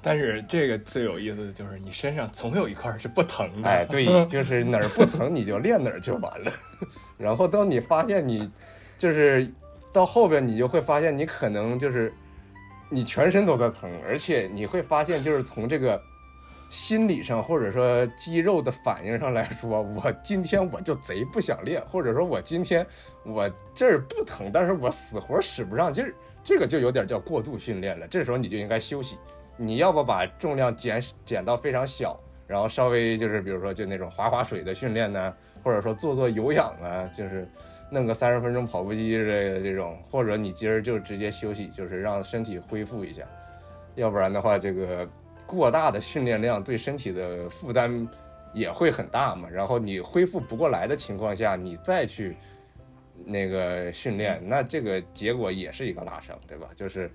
[0.07, 3.67] 但是这个最有意思的就是你身上总有一块是不疼的。
[3.67, 6.51] 哎，对， 就是哪儿不疼你就练哪儿就完了。
[7.17, 8.49] 然后当你发现你
[8.97, 9.51] 就是
[9.91, 12.13] 到后边，你就会发现你可能就是
[12.89, 16.01] 你全身都在疼，而且你会发现就是从这个
[16.69, 22.87] 心理上或者说肌肉的反应上来说，我今天我就贼不想练，或者说我今天
[23.25, 26.13] 我这儿不疼，但是我死活使不上劲儿，
[26.45, 28.07] 这个就有点叫过度训练了。
[28.07, 29.17] 这时候你就应该休息。
[29.57, 37.47] 你要不把重量减减到非常小，然后稍微就是比如说就那种划划水的训练呢，或者说做做有氧啊，就是
[37.89, 43.23] 弄个三十分钟跑步机之类的这种，或者你今儿就直接休息，就是让身体恢复一下，
[43.95, 45.09] 要不然的话，这个
[45.47, 48.07] 过大的训练量对身体的负担
[48.53, 49.49] 也会很大嘛。
[49.49, 52.37] 然后你恢复不过来的情况下，你再去
[53.25, 56.69] 那个训练，那这个结果也是一个拉伤，对吧？
[56.75, 57.09] 就是。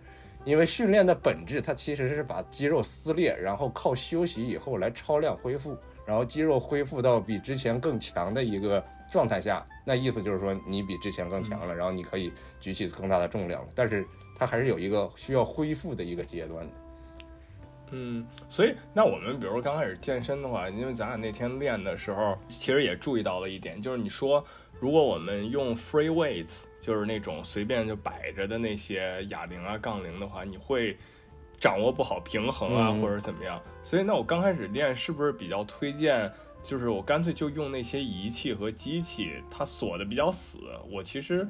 [0.45, 13.69] 因为训练的本质，它其实是把肌肉撕裂，然后靠休息以后来超量恢复，然后肌肉恢复到比之前更强的一个状态下，那意思就是说你比之前更强了，然后你可以举起更大的重量了。
[13.73, 14.05] 但是
[14.37, 16.73] 它还是有一个需要恢复的一个阶段的。
[17.93, 24.45] 嗯，所以那我们比如说刚开始健身的话，因为咱俩那天练的时候，其实也注意到了一点，就是你说
[24.81, 26.63] 如果我们用 free weights。
[26.83, 30.97] 就是那种随便就摆着的那些哑铃啊、杠铃的话，你会
[31.61, 33.63] 掌握不好平衡啊，或者怎么样。
[33.85, 36.29] 所以，那我刚开始练是不是比较推荐？
[36.61, 40.59] 就是我干脆就用那些仪器和机器，它锁的比较死，
[40.91, 41.47] 我其实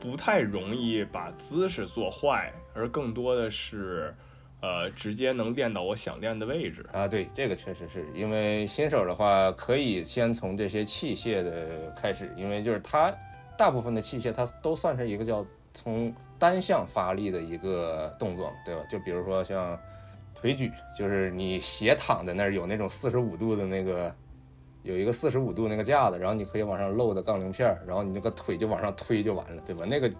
[0.00, 4.14] 不太容易把姿势做坏，而更多的是，
[4.62, 7.06] 呃，直接能练到我想练的位置啊。
[7.06, 13.14] 对，这个确实是因为新手的话，可以先从这些器械的开始，因为就是它。
[13.60, 15.44] 大部分的器械它都算是一个叫
[15.74, 18.80] 从单向发力的一个动作，对吧？
[18.88, 19.78] 就比如说像
[20.34, 24.10] 腿举，就是你斜躺在那儿，有那种四十五度的那个，
[24.82, 29.84] 有一个四十五度那个架子，然后你可以往上露的杠铃片，然后你那个腿就往上推就完了，对吧？
[29.84, 30.10] 那个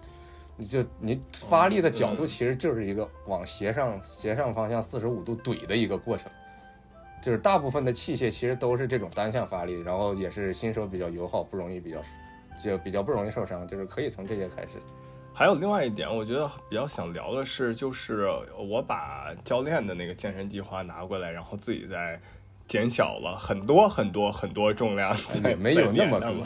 [0.55, 6.31] 你就你发力的角度其实就是一个往斜上斜上方向四十五度怼的一个过程，
[7.23, 11.99] 就是大部分的器械其实都是这种单向发力，然后也是新手比较友好，不容易比较。
[12.63, 14.77] 就比较不容易受伤，就是可以从这些开始。
[15.33, 22.19] 还有另外一点，我觉得比较想聊的是，就是我把教练的那个健身计划拿过来，然后自己再
[22.67, 26.45] 减小了很多很多很多重量，也没有那么多。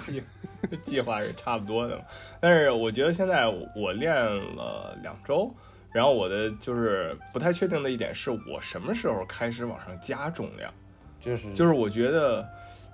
[0.84, 1.99] 计划是差不多的，
[2.39, 5.51] 但是我觉得现在我练了两周，
[5.91, 10.71] 然后我的就是不太确定的一点是我什么时候开始往上加重量，
[11.19, 12.47] 就是就是我觉得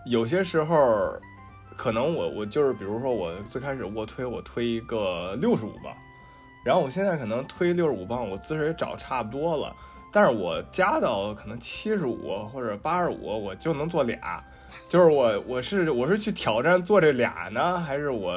[0.06, 1.20] 有些时候。
[1.82, 5.92] 可能我我就是比如说我最开始卧推我推一个六十五磅，
[6.64, 9.76] 然后我现在可能推六十五磅，我姿势也找差不多了，
[10.14, 14.44] 但是我加到可能七十五或者八十五，我就能做俩，
[14.88, 18.32] 就是我我是我是去挑战做这俩呢，还是我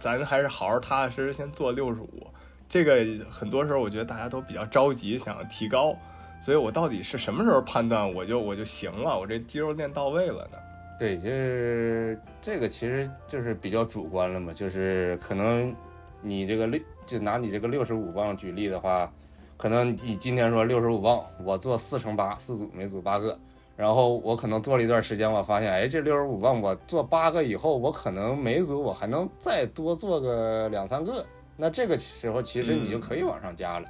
[0.00, 2.26] 咱还是好好踏踏实实先做六十五？
[2.70, 5.94] 这个很多时候我觉得大家都比较着急想提高，
[6.40, 10.56] 所以我到底是什么时候判断我就我就行了，我这肌肉练到位了呢？
[11.02, 14.52] 对，就是这个，其实就是比较主观了嘛。
[14.52, 15.74] 就是可能
[16.20, 19.12] 你这个六，就拿你这个六十五磅举例的话，
[19.56, 23.36] 可能你今天说六十五磅，我做四乘八，四组，每组八个。
[23.76, 31.26] 然后我可能做了一段时间，我发现，哎，这六十五磅我做八个以后，我可能每组我还能再多做个两三个。
[31.56, 33.88] 那这个时候其实你就可以往上加了。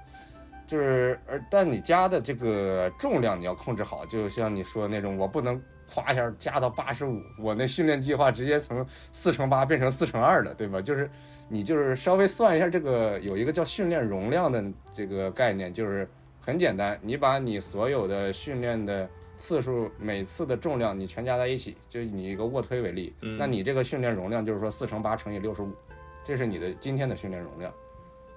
[0.66, 5.61] 就是而但你加的这个重量你要控制好，就像你说那种，我不能。
[5.92, 10.81] 哗一下加到八十五，我那训练计划直接从四乘八变成四乘二了，对吧？
[10.81, 11.11] 就是
[11.48, 16.09] 你就是稍微算一下这个，有一个叫训练容量的这个概念，就是
[16.40, 25.71] 很简单，你把你所有的训练的次数，每次的重量你全加在一起，就你一个卧推为例，那你这个训练容量就是说四乘八乘以六十五，
[26.25, 27.71] 这是你的今天的训练容量。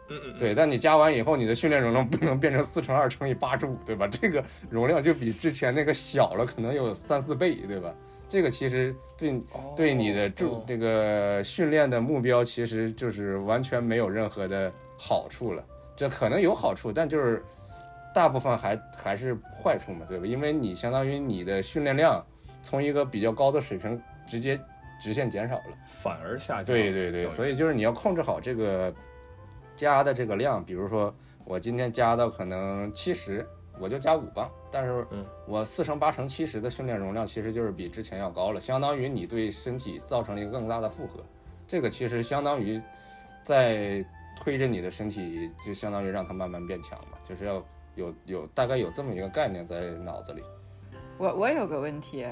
[0.10, 4.08] 嗯嗯，对，但你加完以后，你的训练容量不能变成四乘二乘以八十五，对吧？
[4.08, 7.93] 这个容量就比之前那个小了，可能有三四倍，对吧？
[8.28, 9.39] 这个其实对
[9.76, 15.64] 对你的这这个训练的目标，其实就是完全没有任何的好处了。
[15.95, 17.43] 这可能有好处，但就是
[18.14, 20.26] 大部分还还是坏处嘛，对吧？
[20.26, 22.24] 因为你相当于你的训练量
[22.64, 24.60] 从一个比较高的水平直接
[25.01, 25.78] 直线减少了。
[25.88, 26.66] 反而下降。
[26.66, 28.93] 对对对，所以就是你要控制好这个
[29.76, 31.13] 加的这个量，比如说
[31.43, 33.47] 我今天加到可能七十，
[33.80, 35.26] 我就加五磅，但是嗯。
[35.47, 41.23] 我四乘八乘七十的训练容量其实就是比之前要高了，相当于你对身体造成了一个更大的负荷，
[41.67, 42.82] 这个其实相当于
[43.43, 44.03] 在
[44.36, 47.63] 推着你的身体，就相当于让它慢慢变强嘛，就是要
[47.93, 50.41] 有有大概有这么一个概念在脑子里。
[51.19, 52.26] 我我有个问题，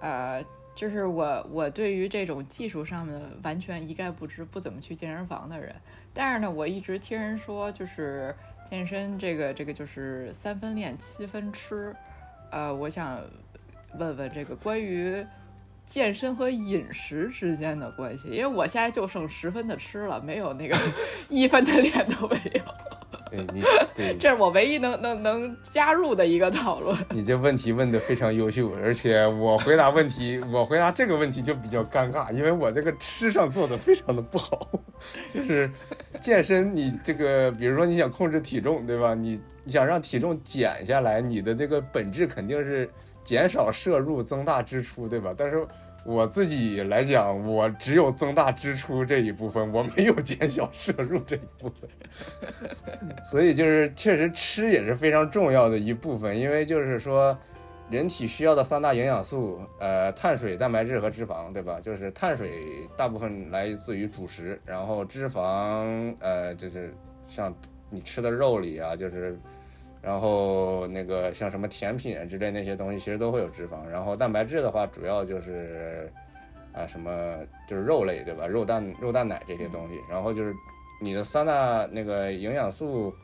[0.00, 0.44] 呃，
[0.74, 5.74] 就是我我对于这种技术上面的完全一概不知，不怎么去健身房的人，
[6.14, 8.34] 但是呢，我一直听人说，就是
[8.68, 11.94] 健身这个这个就是三分练七分吃，
[12.50, 13.20] 呃，我想
[13.98, 15.26] 问问这个关于
[15.84, 20.76] 健身和饮食之间的关系，因为我现在就剩十分的吃了，没有那个
[21.28, 23.62] 一分的 练都没有，对你
[23.94, 26.96] 对这是我唯一能能能加入的一个讨论。
[27.10, 34.68] 你这问题问的非常优秀，而且我回答问题，我回答这个问题就比较尴尬，因为我这个吃上做的非常的不好。
[35.32, 35.70] 就是
[36.20, 39.14] 健身，你这个，比如说你想控制体重，对吧？
[39.14, 42.90] 你你想让体重减下来，你的这个本质肯定是
[43.24, 45.32] 减少摄入，增大支出，对吧？
[45.36, 45.66] 但是
[46.10, 51.88] 我自己来讲，我只有增大支出这一部分，我没有减小摄入这一部分。
[53.30, 57.38] 所以就是确实吃也是非常重要的一部分，因为就是说，
[57.88, 61.78] 人体需要的三大营养素，呃，碳水、蛋白质和脂肪，对吧？
[61.80, 62.50] 就是碳水
[62.96, 66.92] 大部分来自于主食，然后脂肪，呃，就是
[67.28, 67.54] 像
[67.88, 69.38] 你吃的肉里啊，就是，
[70.02, 73.86] 然后那个像什么甜品啊之类那些东西，其实都会有脂肪。
[73.86, 76.10] 然后蛋白质的话，主要就是
[76.72, 77.36] 啊什么
[77.68, 78.46] 就是肉类，对吧？
[78.46, 80.00] 肉蛋、肉蛋奶这些东西。
[80.10, 80.54] 然后就是
[81.02, 83.14] 你的三大那个营养素，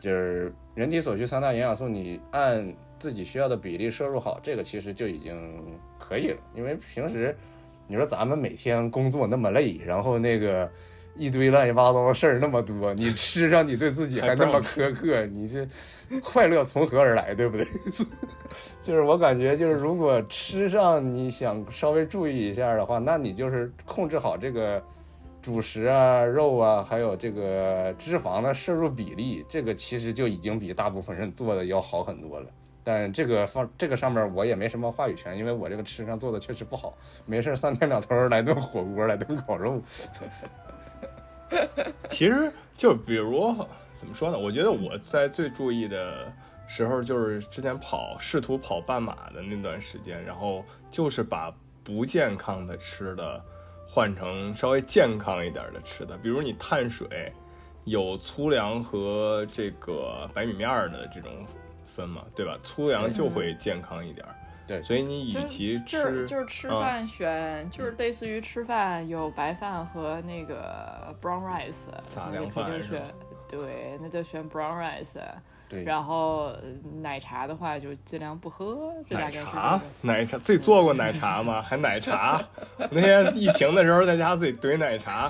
[0.00, 5.34] 就是人体所需三大营养素，你按自己需要的比例摄入好，这个其实就已经
[5.98, 6.40] 可以了。
[6.54, 7.36] 因为平时
[7.86, 10.70] 你说咱们每天工作那么累，然后那个
[11.16, 15.66] 一堆乱七八糟的事儿那么多，你吃上你对自己还那么苛刻，你这
[16.20, 17.66] 快乐从何而来，对不对？
[18.82, 24.82] 就是我感觉，就是如果吃上你想稍微注意一下的话，那你就是控制好这个
[25.42, 32.46] 主食啊、肉啊，还有这个脂肪的摄入比例，这个其实就已经比大部分人做的要好很多了。
[32.82, 36.94] 但这个方这个上面我也没什么话语权，因为我这个吃上做的确实不好。
[37.26, 39.80] 没事儿三天两头儿来顿火锅，来顿烤肉。
[42.10, 43.54] 其实就比如
[43.94, 44.38] 怎么说呢？
[44.38, 46.32] 我觉得我在最注意的
[46.66, 53.42] 时候，就是之前跑试图跑半马的那段时间，然后就是把不健康的吃的
[53.86, 57.32] 换成稍微健康一点的吃的，比如你碳水
[57.84, 61.30] 有粗粮和这个白米面儿的这种
[61.86, 62.56] 分嘛，对吧？
[62.62, 64.34] 粗粮就会健康一点儿。
[64.70, 73.04] 对所以你与就其就是吃就是吃啊饭选，就是类似于吃饭有白饭和那个 brown rice，那就撒凉肯定选饭是吧
[73.48, 75.20] 对，那就选 brown rice。
[75.68, 76.62] 对，然后呃
[77.00, 81.60] 奶茶的话就尽量不喝，这大奶概是这茶。，奶茶自己做过奶茶吗？
[81.60, 82.40] 还奶茶？
[82.90, 85.28] 那天疫情的时候在家自己怼奶茶，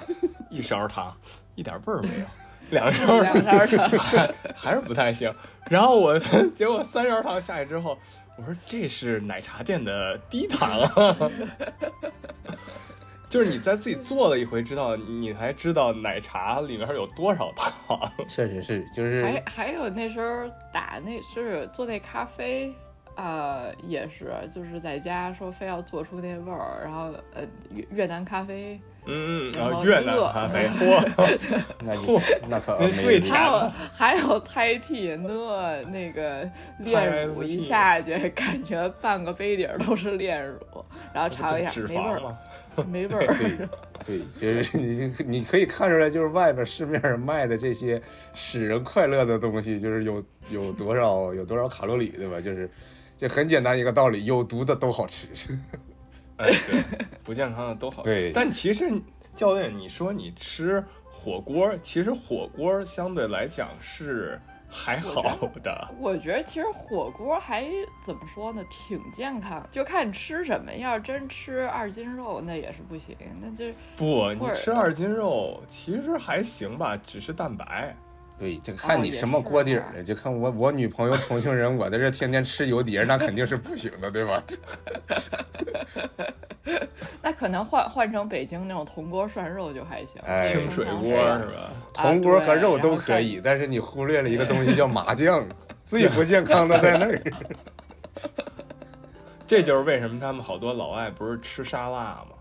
[0.51, 1.17] 一勺糖，
[1.55, 2.27] 一点味儿没有，
[2.71, 5.35] 两勺两勺糖还还是不太行。
[5.69, 6.19] 然后我
[6.55, 7.99] 结果三勺糖下去之后，
[8.41, 11.31] 我说这是奶茶店的低糖啊。
[13.29, 18.11] 就是你在自己做了一回，知道你才知道奶茶里面有多少糖。
[18.27, 22.75] 确实是，就是还还有那时候打那就是做那咖啡，
[23.15, 31.37] 呃，也是就是在家说非要做出那味儿，然后呃越越南咖啡，嗯嗯，然后越南热咖啡， 嚯，
[31.85, 36.49] 那你那可那没有最甜还有还有胎替那那个
[36.79, 40.59] 炼乳一下去， 感觉半个杯底儿都是炼乳，
[41.13, 42.37] 然后尝一下没味儿。
[42.87, 43.27] 没味儿。
[44.07, 48.01] 对对，就是你你可以看出来，就是外边市面上卖的这些
[48.35, 52.41] 使人快乐的东西，就是有有多少有多少卡路里，对吧？
[52.41, 52.71] 就是
[53.19, 55.27] 就很简单一个道理，有毒的都好吃。
[56.41, 58.03] 哎， 对，不健康的都好。
[58.03, 58.91] 对但其实
[59.35, 65.23] 教练，你说你吃火锅，其实火锅相对来讲是还好
[65.63, 65.89] 的。
[65.99, 67.69] 我觉得其实火锅还
[68.05, 70.73] 怎么说呢，挺健康，就看你吃什么。
[70.73, 73.67] 要是真吃二斤肉，那也是不行，那就
[73.97, 77.95] 不，你吃二斤肉其实还行吧，只是蛋白。
[78.41, 80.03] 对，就看你什么锅底儿了。
[80.03, 84.43] 就看我我女朋友重庆人，我在这天天吃油碟，那肯定是不行的，对吧？
[87.23, 91.71] 那可能换换成北京那种铜锅涮肉就还行，哎清水锅是吧？
[91.93, 95.47] 铜锅和肉都可以，但是你忽略了一个东西叫麻酱，
[95.85, 97.23] 最不健康的在那儿。
[99.47, 102.40] 这就是为什么他们好多老外不是吃沙拉吗？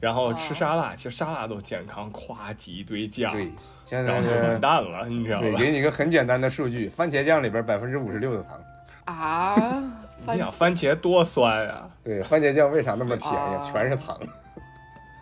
[0.00, 3.50] 然后吃沙拉，其实沙拉都健康，夸挤一堆酱，对，
[3.84, 8.60] 现然后就完蛋了，你知道对，给你一个很简单的数据，番茄酱里边百分之五十六的糖。
[9.04, 9.54] 啊，
[10.26, 11.88] 你想番茄多酸啊！
[12.02, 13.58] 对，番茄酱为啥那么甜呀？
[13.58, 14.18] 啊全是糖。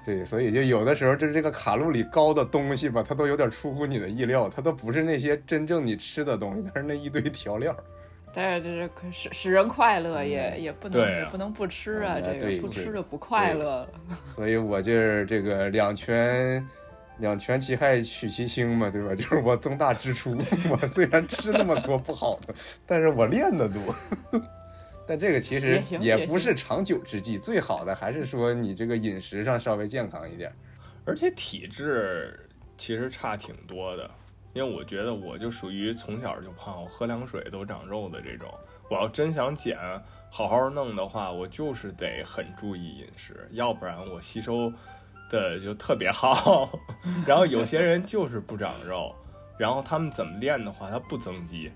[0.04, 7.72] 对，所以就有的时候就是这个卡路里高的东西吧，它都有点出乎你的意料，它都不是那些真正你吃的东西，它是那一堆调料。
[8.34, 13.88] 但是这这可使使人快乐，也也不能啊也不能不吃啊，嗯这个不吃就不快乐了。
[14.24, 16.66] 所以我就是这个两全
[17.18, 19.14] 两全其害取其轻嘛，对吧？
[19.16, 20.36] 就是我增大支出，
[20.70, 22.54] 我虽然吃那么多不好的，
[22.86, 23.94] 但是我练得多。
[25.06, 30.50] 但这个其实也不是长久之计，最好的还是说你这个饮食上稍微健康一点。
[31.04, 34.08] 而且体质其实差挺多的，
[34.54, 38.48] 因为我觉得我就属于从小就胖，我喝凉水都长肉的这种。
[38.90, 39.78] 我要真想减，
[40.30, 44.70] 好好弄的话，我就是得很注意饮食，要不然我吸收
[45.30, 46.68] 的就特别好。
[47.26, 49.14] 然后有些人就是不长肉，
[49.56, 51.72] 然后他们怎么练的话，他不增肌，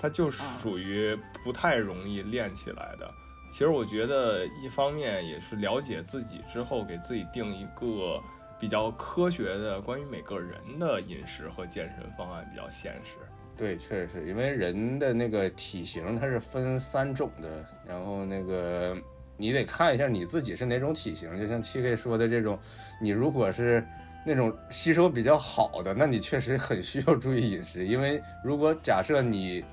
[0.00, 3.08] 他就属于不太容易练起来的。
[3.52, 8.20] 其实我觉得一方面也是了解自己之后，给自己定一个
[8.58, 13.14] 比较科学的关于每个人的饮食和健身方案，比较现实。
[13.56, 17.48] 对，确实是因为人的那个体型它是分三种的，
[17.86, 18.96] 然后那个
[19.36, 22.58] 你得看一下你自己是哪种体型，就像 T K 说的这种，
[23.00, 23.84] 你如果是
[24.24, 29.64] 那种吸收比较好的，那你确实很需要注意饮食，因为如果假设你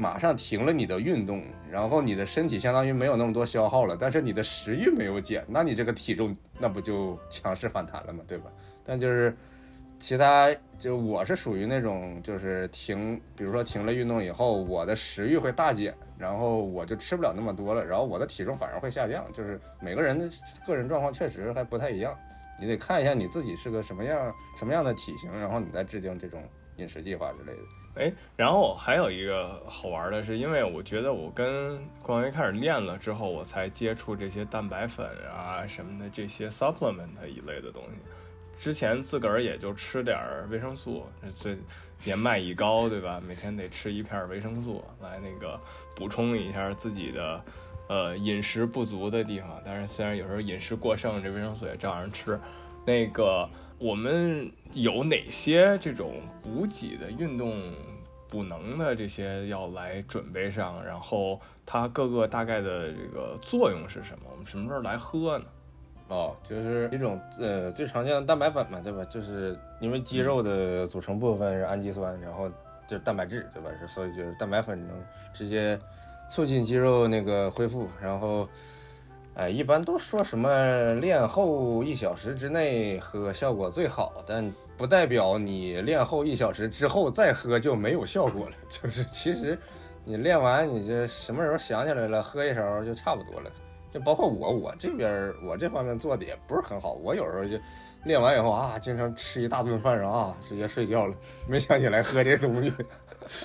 [0.00, 8.24] 马上停了你的运动，然后你的身体相当于没有那么多消耗了，但是你的食欲没有减，那你这个体重那不就强势反弹了吗？
[8.26, 8.50] 对吧？
[8.82, 9.36] 但就是
[9.98, 19.30] 其他就我是属于那种就是停，比如说停了运动以后，我的食欲会大减，然后我就吃不了那么多了，然后我的体重反而会下降。
[19.34, 20.26] 就是每个人的
[20.64, 22.16] 个人状况确实还不太一样，
[22.58, 26.42] 你得看一下你自己是个什么样什么样的体型，然后你再制定这种
[26.76, 27.62] 饮食计划之类的。
[27.96, 37.98] 哎，然后还有一个好玩的是，因为我觉得我跟关于开始练了之后，我才接触这些蛋白粉啊什么的这些 supplement 一类的东西。
[38.56, 41.04] 之前自个儿也就吃点儿维生素，
[41.34, 41.56] 这
[42.04, 43.20] 年迈已高，对吧？
[43.26, 45.58] 每天得吃一片维生素来那个
[45.96, 47.44] 补充一下自己的
[47.88, 49.60] 呃饮食不足的地方。
[49.64, 52.38] 但是虽然有时候饮食过剩，这维生素也照样吃。
[52.86, 53.48] 那个
[53.80, 57.72] 我们有哪些这种补给的运动
[58.28, 60.84] 补能的这些要来准备上？
[60.84, 64.26] 然后它各个大概的这个作用是什么？
[64.30, 65.44] 我们什么时候来喝呢？
[66.08, 69.02] 哦，就是一种呃最常见的蛋白粉嘛，对吧？
[69.06, 72.50] 就是因为肌肉的组成部分是氨基酸，然后
[72.86, 73.70] 就是蛋白质，对吧？
[73.88, 74.94] 所以就是蛋白粉能
[75.32, 75.78] 直接
[76.28, 78.46] 促进肌肉那个恢复，然后。
[79.40, 88.52] 哎，一般都说什么练后一小时之内喝效果最好，但不代表你练后一小时之后再喝就没有效果了。
[88.68, 89.58] 就是其实
[90.04, 93.50] 你练完，你这什么时候想起来了，喝一勺就差不多了。
[93.90, 96.92] 就包括我，我这边我这方面做的也不是很好。
[97.02, 97.58] 我有时候就
[98.04, 101.14] 练完以后啊，经常吃一大顿饭，然后啊直接睡觉了，
[101.48, 102.70] 没想起来喝这东西。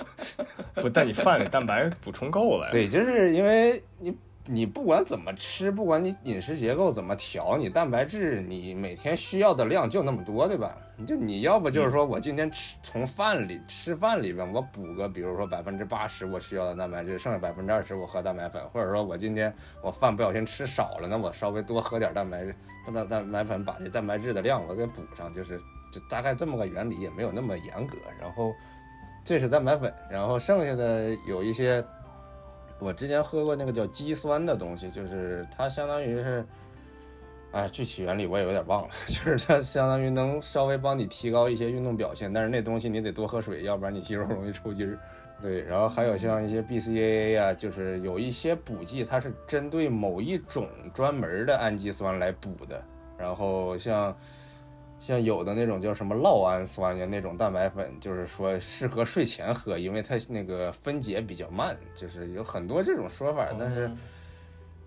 [0.75, 2.67] 不，但你饭里蛋白补充够了。
[2.69, 4.13] 对，就是因为你
[4.47, 10.77] 你不管怎么吃，不管你饮食结构怎么调，你蛋白质你每天需要的量就那么多，对吧？
[10.97, 22.55] 你就你要不就是说我今天吃从饭里吃饭里边我补个，比如说百分之八十我需要的蛋白质，剩下百分之二十我喝蛋白粉，或者说我今天我饭不小心吃少了，那我稍微多喝点蛋白质，
[22.93, 25.59] 蛋蛋白粉把这蛋白质的量我给补上，就是
[25.91, 27.97] 就大概这么个原理，也没有那么严格。
[28.21, 28.53] 然后
[29.23, 31.83] 这是蛋白粉，然后剩下的有一些。
[32.80, 36.45] 我之前喝过那个叫肌酸的东西，就是它相当于是，
[37.51, 44.99] 哎，具体原理我也有点忘了， 就是它相当于能稍微帮你提高一些运动表现，但是那东西你得多喝水，要不然你肌肉容易抽筋儿。
[45.41, 52.84] 对，然后还有像一些 BCAA 啊，就是有一些补剂，它是针对某一种专门的氨基酸来补的，
[53.17, 54.15] 然后像。
[55.05, 63.49] 像有的那种叫什么酪氨酸呀，那种蛋白粉，就是说适合睡前喝，因为它那个分解比较慢，就是有很多这种说法。
[63.59, 63.91] 但是，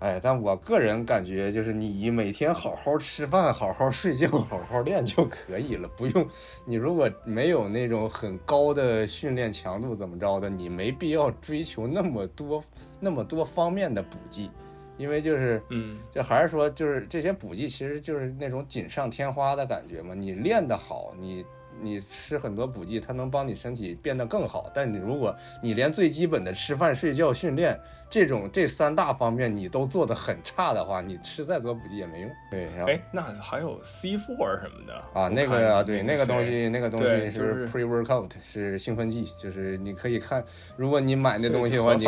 [0.00, 6.26] 哎，但我个人感觉就是你每天好好吃饭、好好睡觉、 好好练就可以了，不用
[6.64, 12.64] 你如果没有那种很高的训练强度怎么着的，你没必要追求那么多
[12.98, 14.50] 那么多方面的补剂。
[14.98, 20.14] 因为就是，嗯，就还是说，就是这些补剂其实就是那种锦上添花的感觉嘛。
[20.14, 21.46] 你练得好，你
[21.80, 24.70] 你吃很多补剂，它能帮你身体变得更好。
[24.74, 27.78] 但你如果你连最基本的吃饭、睡觉、训练
[28.10, 32.30] 这种这三大方面你都做得很差的话，你吃再多补剂也没用。
[32.50, 40.44] 对，然后哎，那还有 C four 什么的啊，那个啊，对，那个东西，那个东西是 pre workout，是兴奋剂，就是你可以看，
[40.76, 42.04] 如果你买那东西的话，你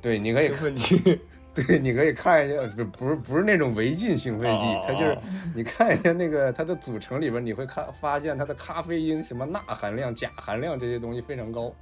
[0.00, 1.20] 对，你可以兴奋剂
[1.66, 5.22] 对，你可以看一下，不不是不是那种违禁兴奋剂，它就是哦
[5.54, 11.72] 你看一下那个它的组成里边，你会看发现它的咖啡因、什么钠含量、钾含量这些东西非常高，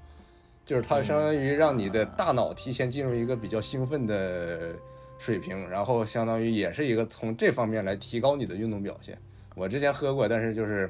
[0.64, 4.74] 就是它相当于让你的大脑提前进入一个比较兴奋的
[5.18, 9.18] 水平，然后相当于也是一个从这方面来提高你的运动表现。
[9.55, 10.89] 我之前喝过，但是就是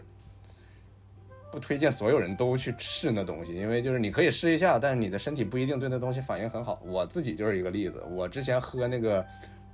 [1.50, 6.80] 不推荐所有人都去试那东西，因为就是你可以试一下，但是你的身体不一定对那东西反应很好。
[6.84, 9.24] 我自己就是一个例子，我之前喝那个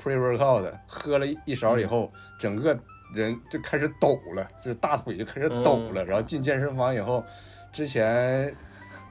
[0.00, 2.78] pre workout，喝了一勺以后，整个
[3.12, 6.04] 人就开始抖了，就是大腿就开始抖了。
[6.04, 7.24] 然后进健身房以后，
[7.72, 8.54] 之前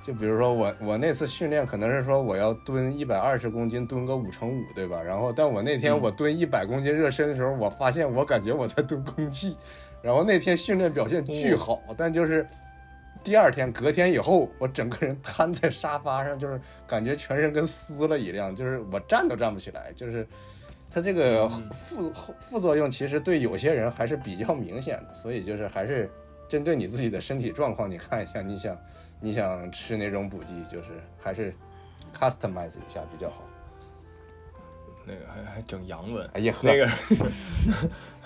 [0.05, 5.01] 就比如说我我那次训练可能是说我要蹲一百二十公斤，蹲个五乘五，对吧？
[5.01, 9.57] 然后但我那天嗯我蹲一百公斤热身的时候，我发现我感觉我在蹲空气。
[10.03, 12.45] 然后那天训练表现巨好，但就是
[13.23, 20.27] 第二天隔天以后，我整个人瘫在沙发上，就是感觉全身跟撕了一样，就是我站都站不起来，就是
[20.91, 21.69] 它这个嗯。
[21.71, 26.11] 副副作用其实对有些人还是比较明显的，所以就是还是
[26.49, 28.77] 针对你自己的身体状况，你看一下，你想
[29.21, 31.55] 你想吃哪种补剂，就是还是
[32.19, 33.43] customize 一下比较好。
[35.05, 36.89] 那个还还整洋文，哎呀，那个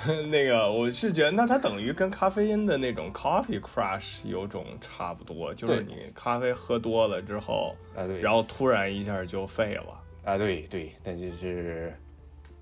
[0.29, 10.03] 那个，我是觉得，那它等于跟咖啡因的那种 coffee crush 有种差不多，就是你咖啡喝多了之后，啊对，然后突然一下就废了。
[10.23, 11.93] 啊，对对，但就是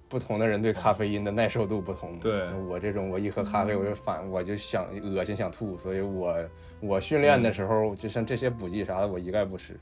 [0.08, 2.18] 不同的人对咖啡因的耐受度不同。
[2.20, 6.38] 对我这种，我一喝咖啡我就反，我就想恶心想吐，所以我
[6.80, 9.78] 我训练的时候，就像这些补剂啥的，我一概不吃。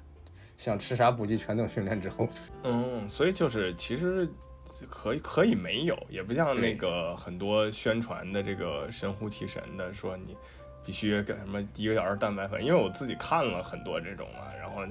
[0.58, 2.28] 想吃啥补剂，全等训练之后。
[2.64, 4.28] 嗯，所以就是其实
[4.90, 10.36] 可以可以没有，也不像那个很多宣传的这个神乎其神的说你
[10.86, 14.82] 必须干什么一个小时蛋白粉，因为我自己看了很多这种啊，然后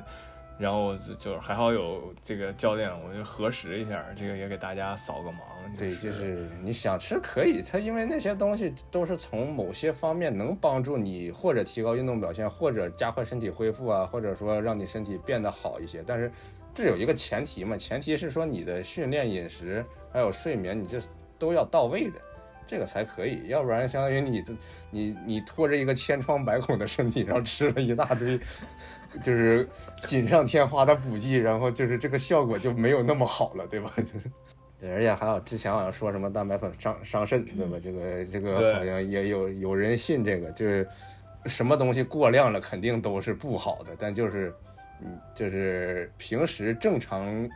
[0.59, 5.37] 然后就就是还好有这个教练，我就核实一下，这个也给大家扫个盲。
[5.79, 16.03] 对，就是你想吃可以，它因为那些东西都是从某些方面能帮助你或者提高运动表现，或者加快身体恢复啊，或者说让你身体变得好一些。
[16.07, 16.31] 但是
[16.75, 20.99] 这有一个前提嘛，前提是说你的训练、饮食还有睡眠，你这
[21.39, 22.21] 都要到位的，
[22.67, 23.49] 这个才可以。
[23.49, 24.53] 要不然相当于你这
[24.91, 28.39] 你你拖着一个千疮百孔的身体，然后吃了一大堆
[29.23, 29.69] 就是
[30.07, 33.93] 锦上添花的补剂，然后就是这个效果就没有那么好了，对吧？
[33.97, 34.31] 就是。
[34.81, 37.79] 对而且还有之前好像说什么蛋白粉伤伤肾，对吧？
[37.81, 40.89] 这个这个好像也有有人信这个，就是
[41.47, 44.53] 什么东西过量了肯定都是不好的，但就是
[45.05, 47.49] 嗯，就是平时正常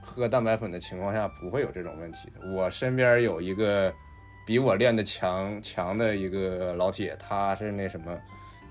[0.00, 2.50] 喝蛋白粉的情况下不会有这种问题的。
[2.52, 3.92] 我身边有一个
[4.46, 8.18] 比我练的强强的一个老铁，他是那什么，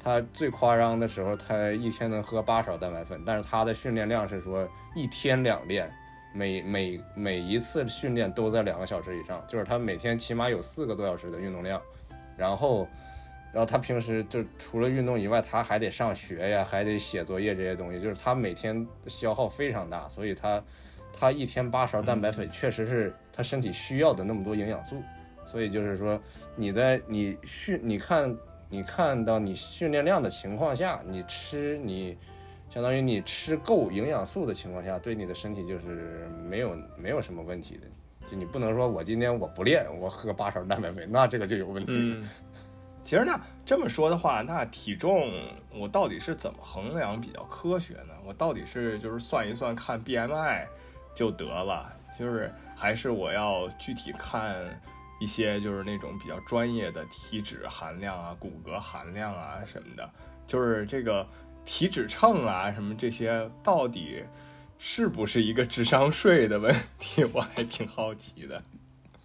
[0.04, 5.92] 他最夸张的时候，他一天能喝八勺蛋白粉，但是他的训练量是说一天两练。
[6.34, 11.82] 每每每一次训练都在两个小时以上，就是他每天起码有四个多小时的运动量，
[12.38, 12.88] 然后，
[13.54, 20.64] 然后他平时就除了运动以外，他还得上学呀，还得写作业这些东西，就是他每天消耗非常大，所以他
[21.12, 25.02] 他一天八勺蛋白粉确实是他身体需要的那么多营养素，
[25.46, 26.20] 所以就是说
[26.56, 28.38] 你在你训你看
[28.70, 32.18] 你看到你训练量的情况下，你吃你。
[32.74, 37.82] 相当于你吃够营养素的情况下，对你的身体就是没有没有什么问题的。
[38.32, 41.92] 就你不能说我今天我不练，我喝八勺蛋白粉，那这个就有问题。
[41.92, 42.30] 嗯，
[43.12, 45.34] 其实那这么说的话，那体重
[45.70, 48.14] 我到底是怎么衡量比较科学呢？
[48.26, 50.66] 我到底是就是算一算看 BMI
[51.14, 54.56] 就得了，就是还是我要具体看
[55.20, 60.10] 一些就是那种比较专业的体脂含量啊、骨骼含量啊什么的，
[60.48, 61.28] 就是这个。
[61.66, 64.24] 体脂秤啊，什么这些到底
[64.80, 67.26] 是不是一个智商税的问题？
[67.34, 68.64] 我还挺好奇的。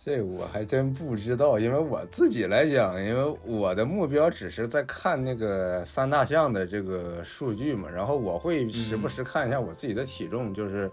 [0.07, 10.89] 这我还真不知道，因为我自己来讲，因为我的目标只是在看那个三大项的这个数据嘛，然后我会时不时看一下我自己的体重，就是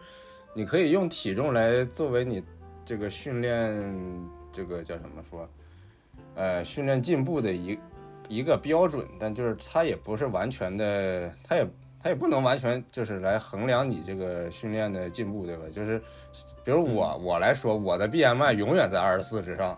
[0.56, 2.44] 你可以用体重来作为你
[2.84, 3.72] 这个训练
[4.52, 5.48] 这个叫什么说，
[6.34, 7.78] 呃，训练进步的一。
[8.30, 11.68] 一个标准，但就是它也不是完全的，它也
[12.04, 15.64] 它也不能完全就是来衡量你这个训练的进步，对吧？
[15.74, 15.98] 就是
[16.66, 19.78] 比如我我来说，我的 BMI 永远在二十四之上，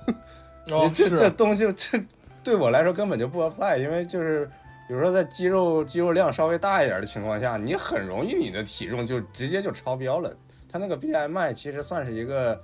[0.72, 2.00] 哦，这这东西这
[2.42, 4.46] 对我来说根本就不 apply，因为就是
[4.88, 10.34] 比如说在肌肉肌肉量稍微大一点的情况下，你很容易你的体重就直接就超标了。
[10.70, 12.58] 它那个 BMI 其实算是一个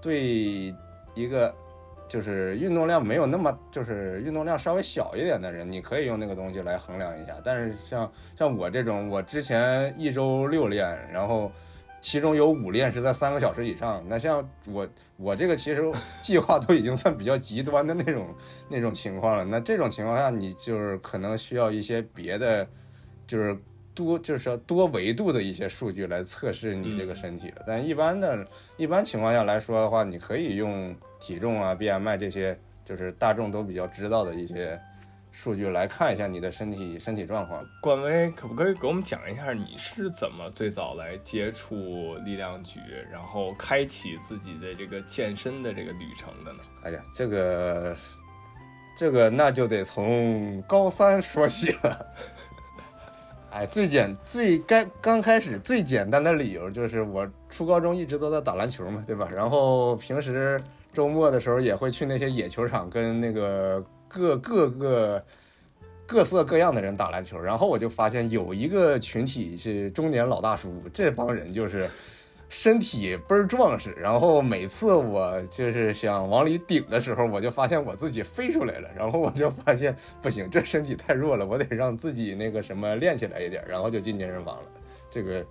[0.00, 0.74] 对
[1.14, 1.54] 一个
[2.12, 7.32] 就是运动量没有那么就是运动量稍微小一点的人，你可以用那个东西来衡量一下。
[7.42, 11.50] 但是像像我这种，我之前一周六练，然后
[12.02, 14.04] 其中有五练是在三个小时以上。
[14.06, 14.86] 那像我
[15.16, 15.90] 我这个其实
[16.20, 18.28] 计划都已经算比较极端的那种
[18.68, 19.42] 那种情况了。
[19.42, 22.68] 那这种情况下，你就是可能需要一些别的，
[23.26, 23.56] 就是。
[23.94, 28.42] 多就是说多维度的一些数据来测试你这个身体了，但一般的
[28.78, 34.78] 一般情况下来说的话，你可以用体重啊、BMI 这些，就是大众都比较知道的一些
[35.30, 37.64] 数据来看一下你的身体身体状况。
[37.80, 46.58] 冠威可不可以给我们讲一下你是怎么最早来接触力量举，然后开启自己的这个健身的这个旅程的呢？
[46.82, 47.96] 哎呀，这个
[48.96, 52.06] 这个那就得从高三说起了。
[53.52, 59.28] 哎，最简最该刚开始最简单的理由就是我初高中一直都在打篮球嘛，对吧？
[59.30, 60.58] 然后平时
[60.92, 65.24] 周末的时候也会去那些野球场跟那个各各个
[66.06, 67.40] 各色各样的人打篮球。
[67.40, 71.88] 然后我就发现有一个群体是中年老大叔，这帮人就是。
[72.54, 84.64] 身体倍儿壮实，然后每次我就是想往里顶的时候，我就发现我自己飞出来了，然后我就发现不行，这身体太弱了，我得让自己那个什么练起来一点，然后就进健身房了。
[85.10, 85.42] 这个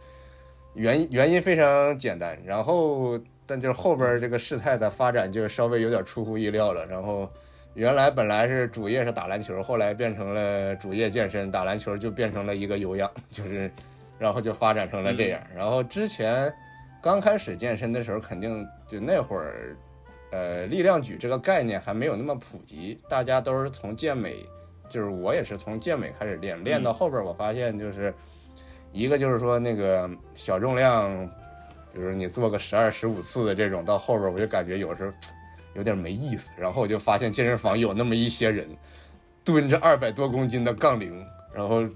[0.75, 3.19] 原原因非常简单，然后
[3.51, 6.85] 但就是后边这个事态的发展就稍微有点出乎意料了。
[6.85, 7.29] 然后
[7.73, 13.69] 原来本来是主业是打篮球，后来变成了主业健身，打篮球就变成了一个有氧， 就是
[14.17, 15.41] 然后就发展成了这样。
[15.53, 16.51] 然后之前。
[17.03, 19.75] 刚开始健身的时候，肯定就那会儿，
[20.31, 24.35] 呃，力量举这个概念还没有那么普及，大家都是从健美，
[24.87, 28.13] 就是我也是从健美开始练，练到后边我发现就是
[28.91, 31.27] 一个就是说那个小重量，
[31.93, 35.11] 比如你做个十二十五次的这种，到后边我就感觉有时候
[35.73, 38.67] 有点没意思，然后我就发现健身房有那么一些人
[39.43, 41.87] 蹲着二百多公斤的杠铃，然后。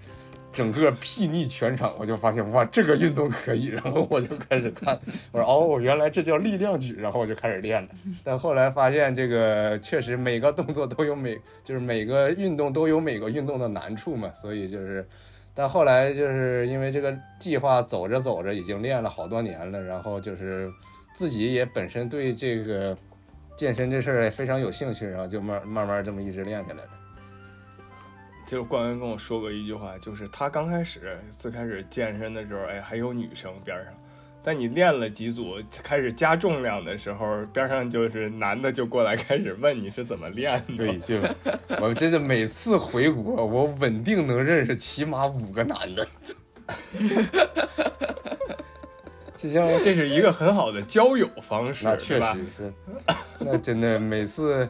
[0.55, 4.97] 整个睥睨全场，我就发现哇，这个运动可以，然后我就开始看，
[5.33, 7.89] 我说哦，原来这叫力量举，然后我就开始练了。
[8.23, 15.05] 但后来发现这个确实每个动作都有每，就是每个运动都有每个运动的难处嘛，所以就是，
[15.55, 20.69] 但后来就是因为这个计划走着走着已经练了好多年了，然后就是
[21.13, 22.95] 自己也本身对这个
[23.55, 26.89] 健身这事儿也非常有兴趣，然后就慢慢慢这么一直练下来了。
[28.45, 33.93] 就是冠员跟我说过一句话，就是他刚开始最开始健身的时候，哎，还有女生边上，
[34.45, 40.75] 但你练了几组开始加重量的时候，边上就是男的就过来开始问你是怎么练的。
[40.77, 41.15] 对，就
[41.81, 46.07] 我真的每次回国，我稳定能认识起码五个男的。
[49.35, 52.71] 就像这是一个很好的交友方式，那确实是，
[53.39, 54.69] 那真的每次。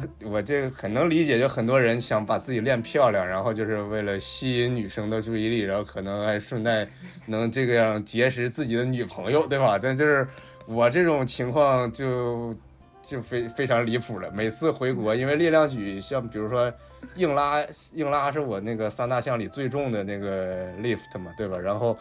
[0.24, 6.86] 我这个很能理解，就很多人想把自己练漂亮，然后就是为了吸引女生的注意力，然后可能还顺带
[7.26, 9.78] 能这个样结识自己的女朋友，对吧？
[9.80, 10.26] 但就是
[10.66, 12.54] 我这种情况就
[13.04, 14.30] 就非非常离谱了。
[14.30, 16.72] 每次回国，因为力量举，像比如说
[17.14, 21.58] 硬拉，硬拉是我那个三大项里最重的那个 lift 嘛，对吧？
[21.58, 21.96] 然后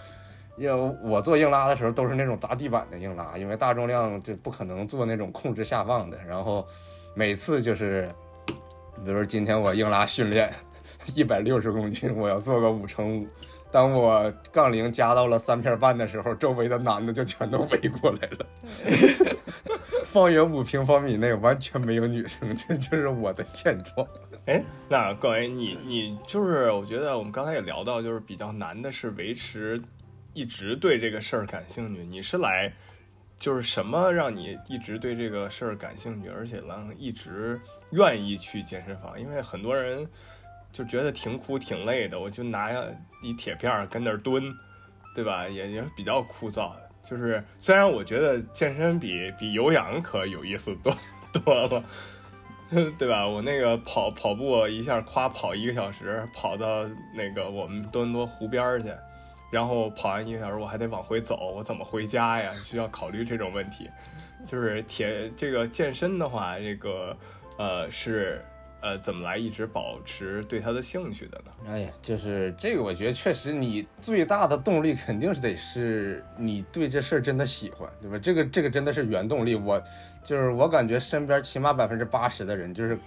[0.58, 6.66] 要我做硬拉的时候都是那种砸地板的硬拉，因为大重量就不可能做那种控制下放的，然后。
[7.14, 8.09] 每次就是，
[8.47, 10.51] 比如说今天我硬拉训练
[11.16, 13.28] 一百六十公斤，我要做个五乘五。
[13.72, 18.45] 当我杠铃加到了三片半的时候，周围的男的就全都围过来了。
[20.03, 24.05] 方圆五平方米内完全没有女生， 这就是我的现状。
[24.45, 29.82] 哎，那各位，你你就是，我觉得我们刚才也聊到，就是比较难的是维持
[30.34, 32.03] 一直对这个事儿感兴趣。
[32.03, 32.72] 你是来？
[33.42, 39.20] 就是什么让你一直对这个事儿感兴趣，而且能一直愿意去健身房？
[39.20, 40.08] 因为很多人
[40.72, 42.72] 就觉得挺苦挺累的，我就拿
[43.24, 44.54] 一铁片跟那儿蹲，
[45.16, 45.48] 对吧？
[45.50, 46.72] 也也比较枯燥。
[47.04, 50.96] 就是虽然我觉得健身比比有氧可有意思多
[51.44, 51.84] 多了，
[53.00, 53.28] 对吧？
[53.28, 58.94] 我那个跑跑步一下夸跑一个小时，跑到那个我们多伦多湖边去。
[59.52, 62.52] 然后跑完一个小时，我还得往回走，我怎么回家呀？
[62.66, 63.88] 需要考虑这种问题。
[64.47, 67.16] 就是铁这个健身的话，这个
[67.58, 68.43] 呃是
[68.82, 71.52] 呃怎么来一直保持对它的兴趣的呢？
[71.68, 78.18] 哎呀，就是这个，我觉得确实你最大的动力肯定是得是你对这事儿真的喜欢，对吧？
[78.18, 79.54] 这个这个真的是原动力。
[79.54, 79.80] 我
[80.24, 82.97] 就是我感觉身边起码百分之八十的人就是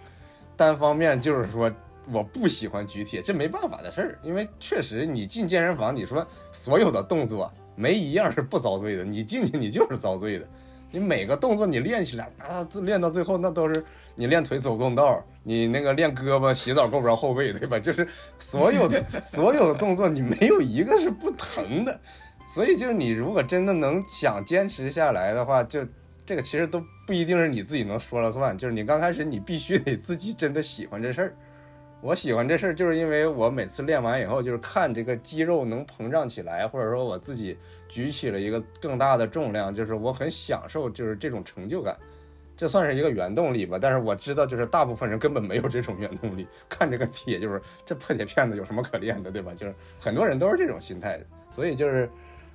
[0.57, 1.69] 单方面就是说
[2.13, 10.47] 我不喜欢举铁，这没办法的事儿，因为确实你进健身房，你说所有的动作没一样是不遭罪的，你进去你就是遭罪的。
[10.91, 13.85] 你每个动作你练起来啊，练到最后那都是
[14.15, 17.81] 你练腿走不动道儿，你那个练胳膊洗澡够不着后背，对吧？
[17.81, 18.07] 就是
[18.39, 22.01] 所有的 所有的动作你没有一个是不疼的，
[22.47, 25.85] 所以就是你如果真的能想坚持下来的话，就
[26.25, 31.35] 这个其实都不一定是你自己能说了算，就是你刚开始你必须得自己真的喜欢这事儿。
[32.05, 37.57] 我喜欢这事儿，就是因为我每次练完以后，就是看这个肌肉能膨胀起来，或者说我自己
[37.89, 41.97] 举起了一个更大的重量，就是我很享受，就是这种成就感，
[42.59, 43.79] 这算是一个原动力吧。
[43.81, 49.55] 但是我知道，就是大部分人根本没有这种原动力，看这个铁就是这破铁片子有什么可练的，对吧？
[49.57, 51.19] 就是很多人都是这种心态，
[51.51, 52.07] 所以就是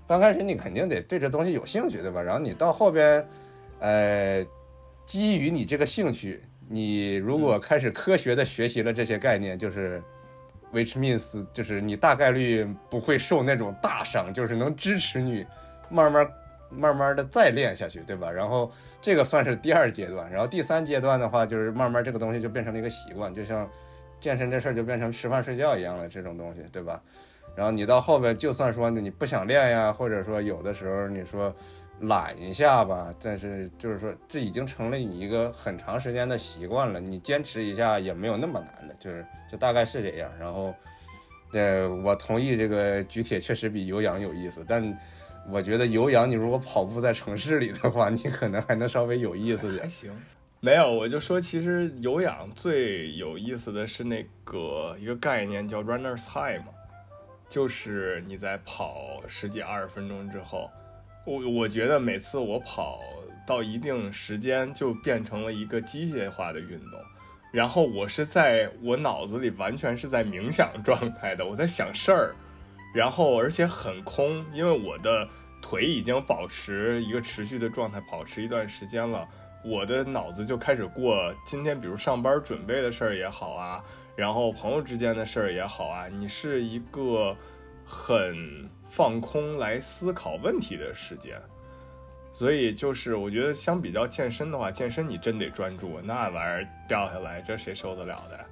[0.08, 2.22] 刚开始你肯定得对这东西有兴趣，对吧？
[2.22, 3.28] 然后你到后边，
[3.80, 4.46] 呃，
[5.08, 6.40] 基于你这个兴趣。
[6.72, 10.00] 你如果开始科学的学习了这些概念，就是
[10.72, 15.44] ，which means 就是你大概率不会受那种大伤，就是能支持你
[15.90, 16.32] 慢慢
[16.70, 18.32] 慢慢的再练下去，对吧？
[18.32, 23.68] 然后这个算是第二阶段，然后第三阶段的话，就是慢慢这个东西就变成了一个习惯，就像
[24.20, 27.02] 健身这事儿就变成吃饭睡觉一样了，这种东西，对吧？
[27.56, 31.52] 然后你到后边就算说你不想练呀，或者说有的时候你说。
[32.02, 37.00] 懒一下吧，但是就是说，这已经成了你一个很长时间的习惯了。
[37.00, 40.32] 你坚持一下也没有那么难的，就是就大概是这样。
[40.40, 40.74] 然后，
[41.52, 44.94] 呃，我同意这个举铁确实比有氧有意思，但
[45.50, 49.84] 我觉得有氧你如果跑步在城市里的话，你可能还能稍微有意思点。
[49.84, 50.12] 还行，
[50.62, 56.72] 没有，我就说其实有氧最有意思的是那个一个概念叫 runner's high 嘛，
[57.50, 60.70] 就是你在跑十几二十分钟之后。
[61.30, 63.00] 我我觉得每次我跑
[63.46, 67.00] 到一定时间，就变成了一个机械化的运动，
[67.52, 72.36] 然后我是在我脑子里完全是在冥想状态的，我在想事儿，
[72.96, 75.28] 然后而且很空，因为我的
[75.62, 79.28] 腿已经保持一个持续的状态，保持一段时间了，
[79.64, 83.84] 我的脑子就开始过今天，比如上班准备的事儿也好啊，
[84.16, 87.38] 然后朋友之间的事儿也好啊，你是一个
[87.86, 88.68] 很。
[88.90, 91.40] 放空来思考问题的时间，
[92.34, 98.46] 所以就是我觉得相比较健身的话，健身你真得专注，那玩意儿掉下来，这谁受得了的呀，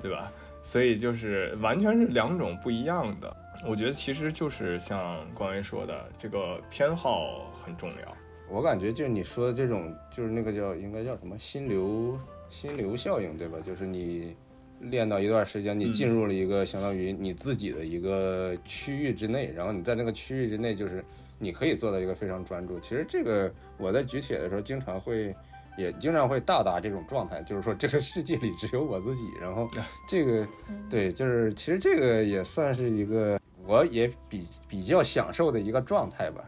[0.00, 0.32] 对吧？
[0.64, 3.36] 所以就是完全是两种不一样的。
[3.66, 8.16] 我觉得其实就是像关于说的，这个偏好很重要。
[8.48, 12.18] 我感觉就是你说的这种，就是那个叫应该叫什么心流
[12.48, 13.58] 心流效应，对吧？
[13.64, 14.34] 就是你。
[14.82, 21.04] 练到一段时间，你进入了一个相当于你自己的一个区域之内，然后你在那个区域之内，就是
[21.38, 22.80] 你可以做到一个非常专注。
[22.80, 25.34] 其实这个我在举铁的时候，经常会，
[25.78, 29.22] 也经常会到达这种状态，就是说这个世界里只有我自己。
[29.40, 29.70] 然后
[30.08, 30.46] 这个，
[30.90, 36.44] 对，就是其实这个也算是一个我也比比较享受的一个状态吧。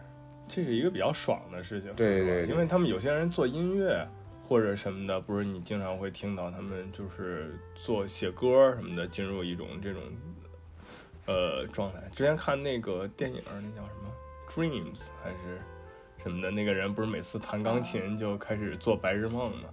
[0.49, 4.07] 这是一个比较爽的事情，对对，因为他们有些人做音乐。
[4.55, 10.01] 或者什么的，不是你经常会听到他们就是做写歌什么的，进入一种这种
[11.27, 11.99] 呃状态。
[12.15, 14.09] 之前看那个电影，那叫什么
[14.53, 15.61] 《Dreams》还是
[16.23, 19.69] 什么的，那个人不是每次弹钢琴就开始做白日梦吗？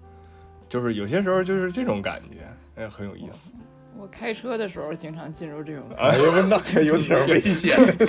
[0.68, 3.52] 就是有些时候就是这种感觉，哎，很有意思。
[3.98, 7.78] 我开车的时候经常进入这种，哎呦，那这 有点危险。
[7.96, 8.04] 不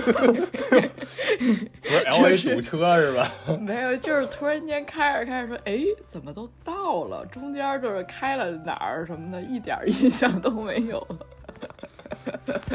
[1.88, 3.28] 是 L A 堵车是吧？
[3.60, 5.78] 没有，就是突然间开着开着说，哎，
[6.08, 7.26] 怎么都到了？
[7.26, 11.06] 中间就是开了哪儿什么的，一点印象都没有。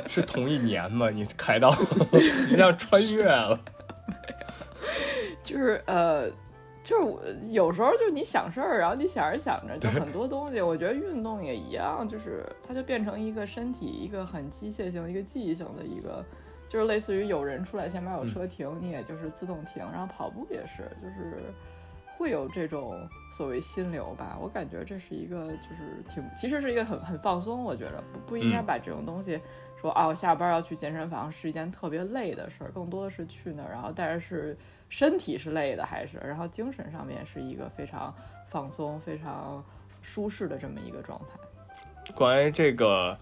[0.08, 1.10] 是同一年吗？
[1.10, 1.76] 你开到，
[2.50, 3.60] 你像穿越了。
[5.44, 6.30] 就是呃。
[6.88, 10.62] 就是有时候就是你想事儿，然后你想着想着，就很多东西。
[10.62, 16.24] 我觉得运动也一样，就是它就变成一个身体一个很机械性、一个记忆性的一个，
[16.70, 19.84] 就是类似于有人出来前面有车停，你也就是自动停。
[19.92, 21.54] 然后跑步也是，就是
[22.18, 22.98] 会有这种
[23.32, 24.38] 所谓心流吧。
[24.42, 27.66] 我感觉这是一个就是挺，其实是一个很很放松。
[27.66, 29.38] 我觉得不不应该把这种东西
[29.76, 34.58] 说啊，我下班要去健身房是一件特别累的事儿，更多的是去那儿，然后但是。
[34.90, 38.14] 身体是累的，还是然后精神上面是一个非常
[38.48, 39.64] 放松、非常
[40.02, 42.14] 舒适的这么一个状态。
[42.16, 43.18] 关于这个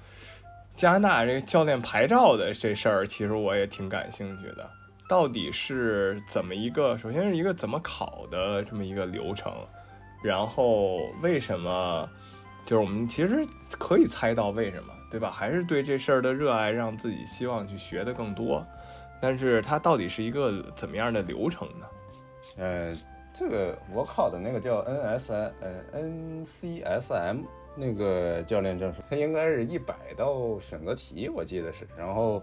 [0.74, 4.70] 加拿大这个教练牌照的这事儿，其实我也挺感兴趣的。
[5.07, 6.97] 到底是怎么一个？
[6.97, 9.53] 首先是一个怎么考的这么一个流程，
[10.24, 12.09] 然后为什么？
[12.66, 15.30] 就是我们其实可以猜到为什么，对吧？
[15.30, 18.66] 还是对这事儿的热爱，让自己希望去学的更多。
[19.22, 21.86] 但是它到底是一个怎么样的流程呢？
[22.57, 22.95] 呃，
[23.34, 27.41] 这个我考的那个叫 N S I 呃 N C S M
[27.76, 32.41] 那个教练证书，它应该是一百道选择题，我记得是，然后。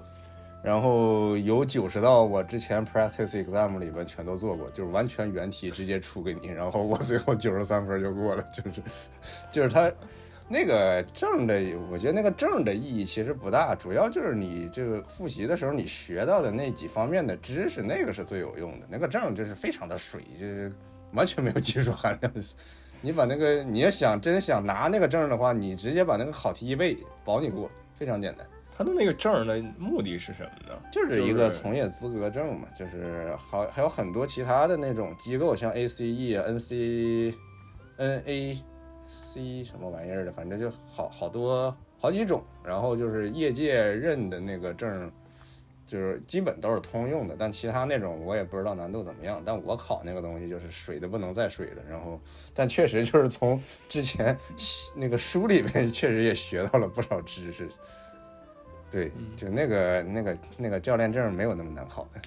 [0.64, 8.82] 然后有九十道，我之前 practice exam 里边全都做过，就是完全原题直接出给你，然后我最后九十三分就过了，就是，
[9.50, 9.90] 就是他
[10.52, 11.58] 那个证的，
[11.90, 20.70] 我觉得那个证的意义其实不大，主要就是你这个复习的时候你学到的那几方面的知识，那个是最有用的，那个证就是非常的水，就是
[21.14, 22.30] 完全没有技术含量。
[23.00, 28.46] 你把那个你要想真想拿那个证的话，你直接把那个考题一背，保你过，非常简单。
[28.76, 30.78] 他的那个证的目的是什么呢？
[30.92, 37.34] 就是一个从业资格证嘛，就是好还有很多其他的那种机构，像 ACE、NC、
[39.12, 42.42] C 什么玩意儿的，反正就好好多好几种。
[42.64, 45.12] 然后就是业界认的那个证，
[45.86, 47.36] 就是基本都是通用的。
[47.38, 49.42] 但其他那种我也不知道难度怎么样。
[49.44, 51.82] 但我考那个东西就是水的不能再水了。
[51.88, 52.18] 然后，
[52.54, 54.34] 但确实就是从之前
[54.94, 57.68] 那个书里面确实也学到了不少知识。
[58.90, 62.20] 对，就那个那个那个教练证没有那么难考的，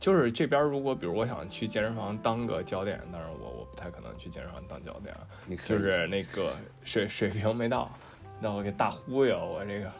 [0.00, 5.14] 就是这边如果比如我想去健身房当个教练，当然我我太可能去健身房当教练，
[5.58, 7.90] 就是那个水水平没到，
[8.40, 9.90] 那我给大忽悠我这个，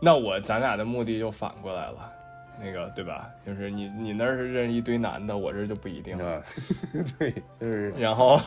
[0.00, 2.10] 那我咱俩的目的就反过来了，
[2.58, 3.28] 那个对吧？
[3.46, 6.42] 就是你你那是认识一堆男的，我这就不一定了，
[7.18, 8.40] 对，就是然后，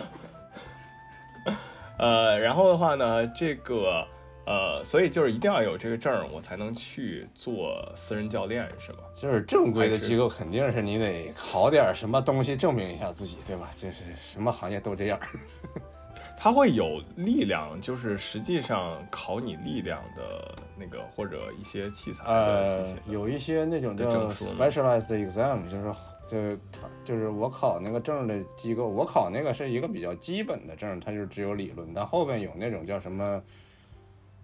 [2.00, 4.06] 呃，然后的话呢，这个。
[4.44, 9.00] 呃，所以就是一定要有这个证，我才能去做私人教练，是吗？
[9.14, 13.70] 就是正规的机构，肯定是你得考点什么东西证明一下自己，对吧？
[13.76, 15.20] 就是什么行业都这样。
[16.36, 22.24] 他会有力量，就是实际上考你力量的那个或者一些器材。
[22.26, 25.94] 呃，有一些那种叫 specialized exam，就是
[26.28, 33.40] 就他就是我考那个证的机构，我考那个是一个比较基本的证，它就只有理论，但后边有那种叫什么。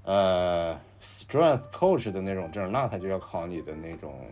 [0.08, 4.26] 呃，strength coach 的那种证，那他就要考你的那种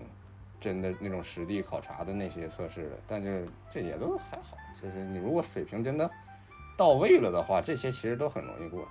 [0.58, 2.98] 真的那种实地考察的那些测试了。
[3.06, 6.10] 但就是这也都还好，就是你如果水平真的
[6.78, 8.88] 到位了的话，这些其实都很容易过。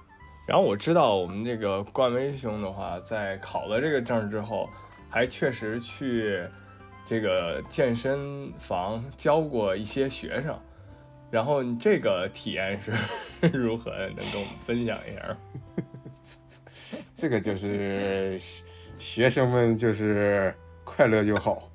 [0.46, 4.68] 然后我知道我们这个冠威兄的话，在考了这个证之后，
[5.08, 6.46] 还确实去
[7.06, 10.54] 这个健身房教过一些学生。
[11.30, 12.92] 然后这个体验是
[13.48, 13.90] 如何？
[13.90, 15.36] 能跟我们分享一下？
[17.24, 18.38] 这个就是
[18.98, 20.54] 学生们就是
[20.84, 21.70] 快乐就好，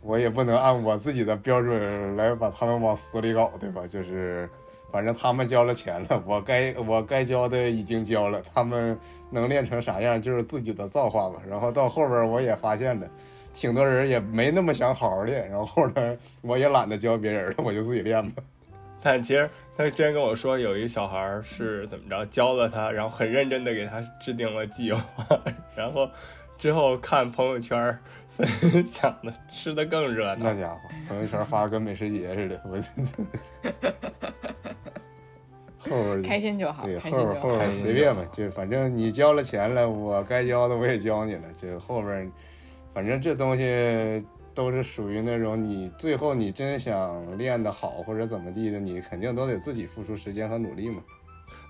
[0.00, 3.86] 我也不能按我自己的标准来把他们往死里搞，对吧？
[3.86, 4.48] 就是
[4.90, 8.98] 反正他们交了钱了，我该我该交的已经交了，他们
[9.28, 11.42] 能练成啥样就是自己的造化吧。
[11.46, 13.06] 然后到后边我也发现了，
[13.52, 18.42] 挺多人也没那么想好好练，然后呢，我也懒得教别人了，我就自己练吧。
[19.02, 19.50] 但其实。
[19.78, 25.40] 他之前跟我说，有一小孩是怎么着教了他，然后很认真的给他制定了计划，
[25.76, 26.10] 然后
[26.58, 28.44] 之后看朋友圈分
[28.88, 30.52] 享的吃的更热闹。
[30.52, 32.76] 那家伙朋友圈发跟美食节似的，我
[35.88, 42.28] 后边开心就好，对后边后边随便吧，就反正你交了钱了，我该交的我也交你了，就后边
[42.92, 44.26] 反正这东西。
[44.58, 51.00] 都是属于那种你最后你真想练得好或者怎么地的，你肯定都得自己付出时间和努力嘛。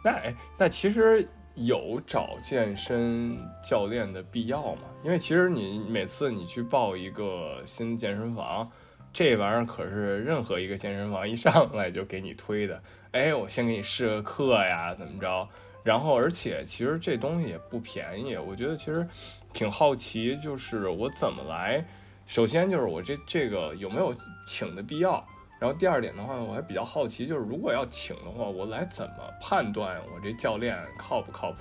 [0.03, 4.85] 那哎，那其实有找健身教练的必要吗？
[5.05, 8.67] 因为其实你每次你去报一个新健身房，
[9.13, 12.83] 这玩意儿可是任何一个健身房一上来就给你推的。
[13.13, 15.47] 哎，我先给你试个课呀，怎么着？
[15.85, 19.07] 然后而且其实这东西也不便宜，我觉得其实
[19.53, 21.85] 挺好奇，就是我怎么来。
[22.29, 24.15] 首先就是我这这个有没有
[24.47, 25.27] 请的必要，
[25.59, 31.61] 然后第二点的话，我还比较好奇，就是如果要请的话，我来怎么判断我这教练靠不靠谱？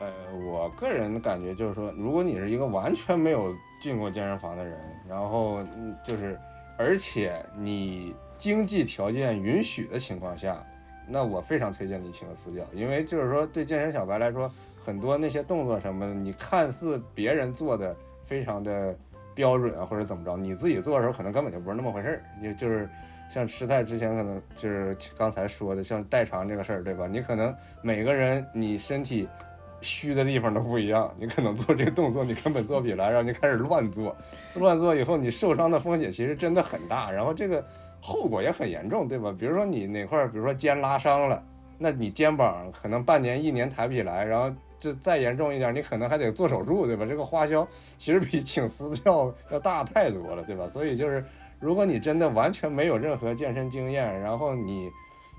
[0.00, 0.12] 呃，
[0.50, 4.76] 我个人的感觉就是说，如果你是一个完全没有进过健身房的人，
[5.08, 5.60] 然后
[6.02, 6.36] 就是
[6.76, 10.60] 而且你经济条件允许的情况下，
[11.06, 14.50] 那我非常推荐你请个私教，因为就是说对健身小白来说，
[14.84, 18.92] 很多那些动作什么的，你看似别人做的非常的。
[19.34, 22.22] 标准啊，或者怎么着，你自己做的时候可能根本就不是那么回事儿。
[22.40, 22.88] 你就是
[23.28, 27.06] 像师太之前可能就是刚才说的，像代偿这个事儿，对吧？
[27.06, 29.28] 你可能每个人你身体
[29.80, 34.16] 虚的地方都不一样，你可能做这个动作你根本做不起来，然后你开始乱做，
[34.54, 37.64] 乱做以后你受伤的风险其实真的很大，然后这个
[38.00, 39.34] 后果也很严重，对吧？
[39.36, 41.42] 比如说你哪块儿，比如说肩拉伤了，
[41.78, 44.54] 那你肩膀可能半年一年抬不起来，然后。
[44.78, 47.06] 就再严重一点，你可能还得做手术，对吧？
[47.06, 47.66] 这个花销
[47.96, 50.68] 其实比请私教要大太多了，对吧？
[50.68, 51.24] 所以就是，
[51.60, 54.90] 如果你真的完全没有任何健身经验，然后你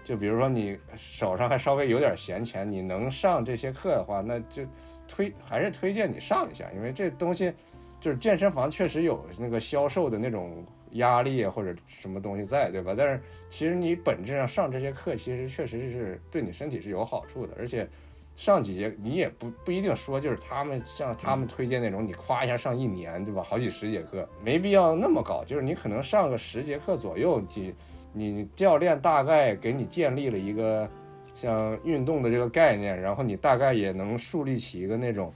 [0.04, 4.64] 就比如说你手上还稍微有点闲钱，你能上这些课的话，那就
[5.08, 7.54] 推还是推荐你上一下，因为这东西
[8.00, 12.94] 就是健身房确实有那个销售的那种压力或者什么东西在，对吧？
[12.98, 17.88] 但是其实你本质上上这些课，其实确实是对你身体是有好处的，而且
[18.36, 23.42] 上几节你也不不一定说就是他们像他们推荐那种，你夸一下上一年，对吧？
[23.42, 27.74] 好几十节课，没必要那么高，就是你可能上个十节课左右，你。
[28.18, 30.90] 你教练大概给你建立了一个
[31.34, 35.34] 像运动的这个概念，然后你大概也能树立起一个那种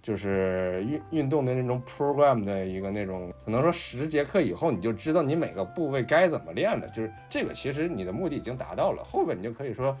[0.00, 6.88] 就是运运动的那种 program 的一个那种，可能说十节课以后你就知道你每个部位该怎么练了。
[6.88, 9.94] 就是这个其实你的目的已经达到了，后边你就可以说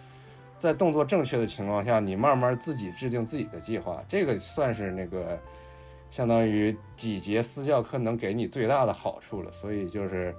[0.56, 4.02] 在动作正确的情况下，你慢慢自己制定自己的计划。
[4.08, 5.38] 这个算是那个
[6.10, 9.52] 相当于几节私教课能给你最大的好处了。
[9.52, 10.34] 所以就是。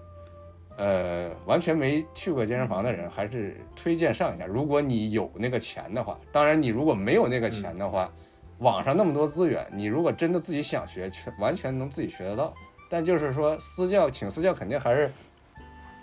[0.77, 4.45] 呃，完全没去过健身房的人，还是推荐上一下。
[4.45, 8.11] 如果你有那个钱的话，当然你如果没有那个钱的话，
[8.57, 12.53] 网上那么多资源，你如果真的自己想学，全完全能自己学得到。
[12.89, 15.09] 但就是说私教请私教肯定还是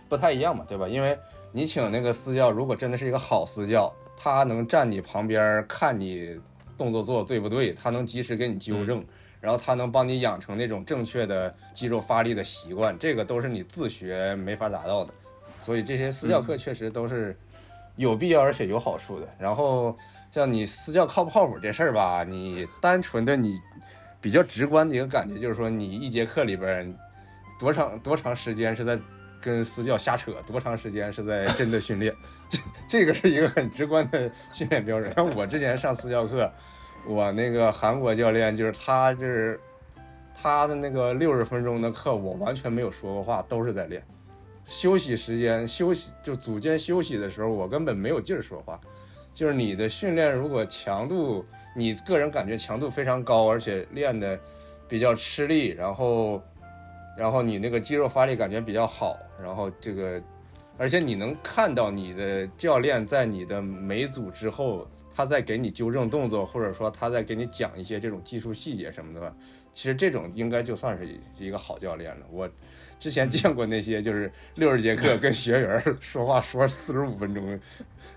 [0.09, 0.89] 不太一样嘛，对吧？
[0.89, 1.19] 因为
[1.53, 3.93] 你请那个私教，如果真的是一个好私教，
[4.23, 6.39] 他能站你旁边看你
[6.79, 9.05] 动作做的对不对，他能及时给你纠正。
[9.41, 15.12] 然后他能帮你养成那种正确的肌肉发力的习惯，这个都是你自学没法达到的，
[15.61, 17.37] 所以这些私教课确实都是
[17.97, 19.27] 有必要而且有好处的。
[19.41, 19.99] 然后
[20.31, 23.59] 像你私教靠不靠谱这事儿吧，你单纯的你
[24.20, 26.97] 比较直观的一个感觉就是说，你一节课里边
[27.59, 28.97] 多长多长时间是在
[29.43, 32.14] 跟私教瞎扯，多长时间是在真的训练，
[32.49, 35.12] 这这个是一个很直观的训练标准。
[35.14, 36.51] 像我之前上私教课。
[37.05, 39.59] 我那个韩国教练就是他，就是
[40.40, 44.01] 他的那个六十分钟的课，我完全没有说过话，都是在练。
[44.66, 48.80] 休息时间休息就组间休息的时候，我根本没有劲儿说话。
[49.34, 54.38] 就是你的训练如果强度，你个人感觉强度非常高，而且练的
[54.86, 56.40] 比较吃力，然后
[57.18, 60.22] 然后你那个肌肉发力感觉比较好，然后这个
[60.78, 64.88] 而且你能看到你的教练在你的每组之后。
[65.14, 69.36] 他在给你纠正动作，或者说他在给你讲一些这种技术细节什么的，
[69.70, 72.24] 其实这种应该就算是一个好教练了。
[72.30, 72.49] 我
[72.99, 77.61] 之前见过那些就是六十节课跟学员说话说四十五分钟，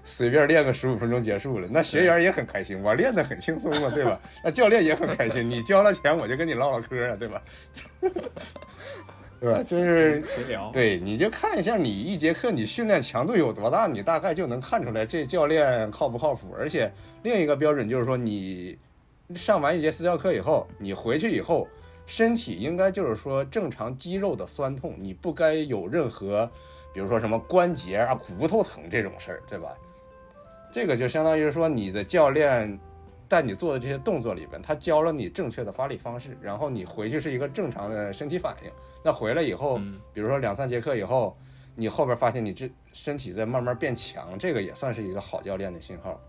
[0.05, 4.17] 随便练个十五分钟结束了，那学员也很开心，我练得很轻松嘛，对吧？
[4.41, 7.43] 那教练也很开心，你交了钱我就跟你唠唠嗑啊，对吧？
[9.39, 9.61] 对吧？
[9.63, 10.23] 就是
[10.71, 16.55] 对，你就看一下你一节课你训练强度有多大，你大概就能看出来这教练靠不靠谱。
[16.57, 16.91] 而且
[17.23, 18.77] 另一个标准就是说，你
[19.35, 21.67] 上完一节私教课以后，你回去以后，
[22.05, 26.49] 身体应该就是说正常肌肉的酸痛，你不该有任何，
[26.93, 29.69] 比如说什么关节啊、骨头疼这种事儿，对吧？
[30.71, 32.79] 这个就相当于说你的教练。
[33.27, 38.69] 在你做的这些动作里边，他教了你正确的发力方式，然后你回去是一个正常的身体反应。
[39.05, 39.79] 那回来以后，
[40.11, 41.37] 比如说两三节课以后，
[41.75, 46.19] 你后边发现你这身体在慢慢变强，这个也算是一个好教练的信号。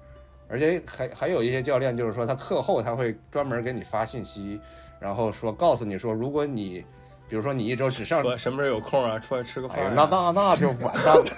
[0.46, 4.60] 而且还还有一些教练就是说，他课后他会专门给你发信息，
[5.00, 6.84] 然后说告诉你说，如果你
[7.28, 11.24] 比如说你一周只上什么时候有空啊，出来吃个饭，那那那就完蛋了。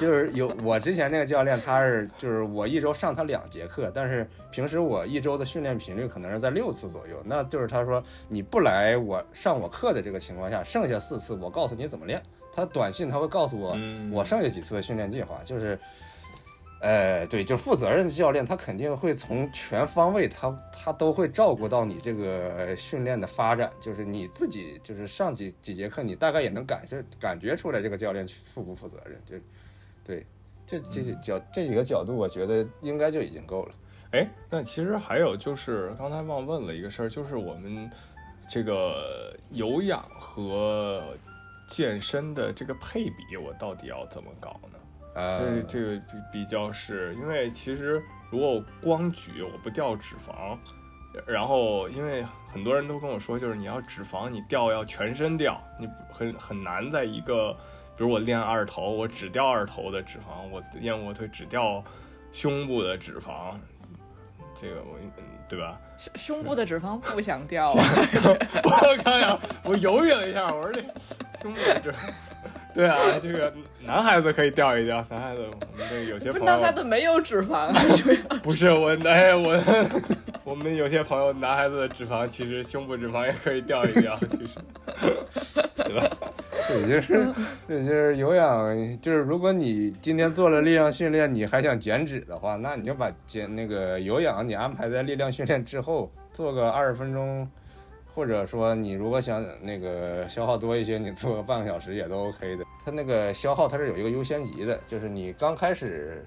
[0.00, 7.22] 就是有我之前那个教练，他是就是我一周上他两节课，但是平时我一周的训练频率可能是在六次左右。
[7.22, 12.22] 那就是他说你不来我上我课的这个情况下，剩下四次我告诉你怎么练。
[12.52, 13.76] 他短信他会告诉我
[14.10, 15.38] 我剩下几次的训练计划。
[15.44, 15.78] 就是，
[16.80, 23.70] 呃，对，就是负责任的教练，他肯定会从全方位，他他都会照顾到你这个训练的发展。
[23.80, 29.20] 就是你自己就是上几几节课，你大概也能感受感觉出来这个教练负不负责任。
[29.24, 29.36] 就。
[30.02, 30.26] 对，
[30.66, 33.74] 这这些角这几个角度，我觉得应该就已经够了。
[34.12, 37.88] 哎，那其实还有就是刚才忘问了一个事儿，就是我们
[38.48, 41.14] 这个有氧和
[41.68, 44.78] 健身的这个配比，我到底要怎么搞呢？
[45.14, 50.56] 呃，这个比比较是因为其实如果我光举我不掉脂肪，
[51.26, 57.56] 然后因为很多人都跟我说，就是你要脂肪你掉要全身掉，你很很难在一个。
[57.96, 61.84] 比如我练二头，我只掉二头的脂肪；我练卧推只掉
[62.32, 63.54] 胸部的脂肪。
[64.58, 64.98] 这个我，
[65.46, 65.78] 对吧？
[65.98, 67.72] 胸胸部的脂肪不想掉。
[67.76, 70.82] 我看呀，我犹豫了一下，我说这
[71.42, 72.10] 胸部的脂肪，
[72.74, 73.52] 对啊，这个
[73.84, 75.04] 男孩子可以掉一掉。
[75.10, 77.72] 男孩子，我们这有些朋友，男孩子没有脂肪。
[78.42, 79.58] 不是我，哎，我
[80.44, 84.58] 我们有些朋友，男孩子的脂肪其实胸部脂肪也可以掉一掉，其实，
[85.84, 86.08] 对吧？
[86.68, 87.26] 对，就是
[87.66, 97.48] 对，就是有氧，就是如果你今天做了力量训练，你还想减脂的话，那你就把减那个有氧你安排在力量训练之后，做个二十分钟，
[98.14, 102.64] 或者说你如果想那个消耗多一些，你做个半个小时也都 OK 的。
[102.84, 106.26] 它那个消耗它是有一个优先级的，就是你刚开始。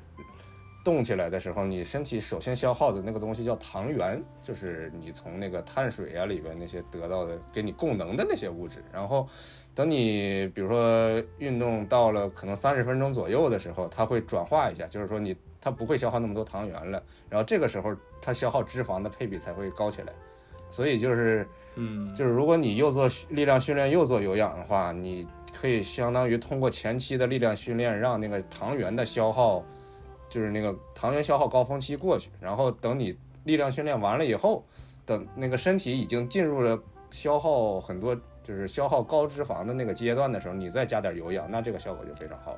[0.85, 8.83] 动起来的时候，你身体首先消耗的那个东西叫糖原，就是你从那个碳水啊里边那些得到的给你供能的那些物质。
[8.91, 9.25] 然后，
[9.73, 17.01] 等你比如说运动到了可能三十分钟左右的时候，它会转化一下，就是说你它不会消耗那么多糖原了。
[17.29, 20.11] 然后这个时候它消耗脂肪的配比才会高起来。
[20.69, 29.63] 所以就是，嗯，就是如果你又做力量训练又做有氧的话，你可以相当于通过前期的力量训练让那个糖原的消耗。
[30.29, 34.65] 就是那个糖原消耗高峰期过去，然后等你力量训练完了以后，
[35.05, 36.81] 等那个身体已经进入了
[37.11, 42.57] 消耗很多，就是消耗高脂肪的那个阶段的时候，你再加点有氧，那这个效果就非常好。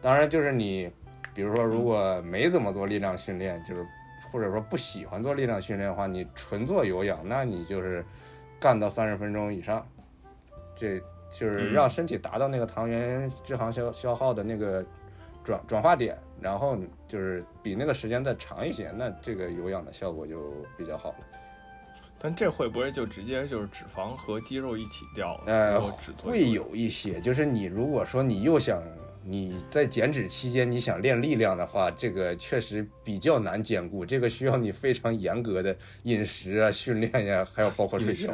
[0.00, 0.88] 当然，就是你，
[1.34, 3.84] 比如说如果没怎么做力量训练，就是
[4.30, 8.04] 或者说不喜欢做力量训练的话，你纯做有氧，那你就是
[8.60, 9.84] 干到三十分钟以上，
[10.76, 11.00] 这
[11.32, 14.84] 就是让身体达到那个糖原脂肪消消耗的那个
[15.42, 16.16] 转转化点。
[16.42, 16.74] 然后
[17.06, 21.16] 就是比那个时间再长一些，那这个有氧的效果就比较好了。
[22.18, 25.38] 但这会不会就直接就是脂肪和肌肉一起掉？
[25.44, 25.78] 呃，
[26.22, 28.82] 会有一些，就是你如果说你又想
[29.22, 38.32] 你在减脂期间你想练力量的话，这个确实比较难兼顾，这个需要你非常严格的饮食啊、训练呀，还有包括睡觉。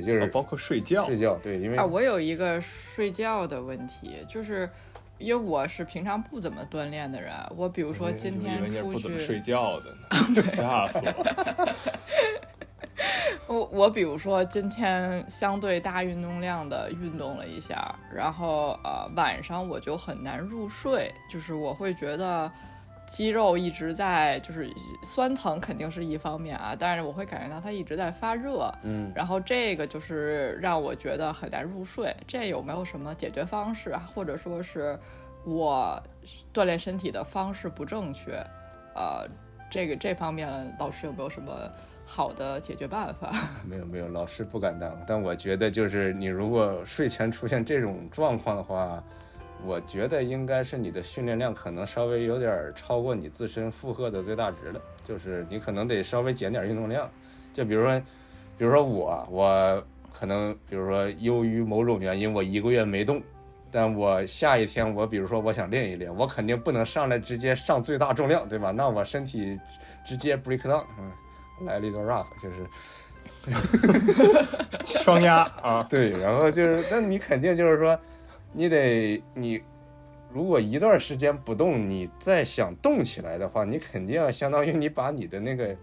[0.00, 1.04] 对，就是包括睡觉。
[1.06, 4.68] 睡觉，对，因为啊，我有一个睡觉的问题，就是。
[5.18, 9.94] 因为我是平常不怎么锻炼的人，我比如说今天出去睡觉的，
[10.50, 11.24] 吓死我！
[13.54, 22.50] 我我比如说今天相对大运动量的运动了一下，然后呃晚上我就很难入睡，就是我会觉得
[23.12, 24.68] 肌肉一直在就是
[25.04, 32.14] 酸疼，肯定是一方面啊，但是我会感觉到它一直在发热，嗯，然后这个就是让我觉得很难入睡。
[32.26, 34.02] 这有没有什么解决方式啊？
[34.14, 34.98] 或者说是？
[35.44, 36.00] 我
[36.54, 38.34] 锻炼身体的方式不正确，
[38.94, 39.26] 呃，
[39.68, 40.48] 这个这方面
[40.78, 41.68] 老师有没有什么
[42.06, 43.32] 好的解决办法？
[43.68, 44.96] 没有没有，老师不敢当。
[45.04, 49.02] 但我觉得就是你如果睡前出现这种状况的话，
[49.64, 57.08] 我觉得应该是你的训练量可能稍微有点超过你自身负荷的最大值了，就是你可能得稍微减点运动量。
[57.52, 58.00] 就比如说，
[58.58, 63.22] 比如说我我可能比如说由于某种原因，我一个月没动。
[63.74, 68.70] 但我下一天，我比如说我想练一练，我肯定不能上来直接上最大重量，对吧？
[68.70, 69.58] 那我身体
[70.04, 71.10] 直接 break down，嗯，
[71.64, 72.66] 来了一段 rough，就是
[74.84, 77.98] 双压啊，对，然后就是，那你肯定就是说，
[78.52, 79.62] 你得你
[80.32, 85.76] 如果一段时间不动，你再想动起来的话，你肯定要相当于你把你的那个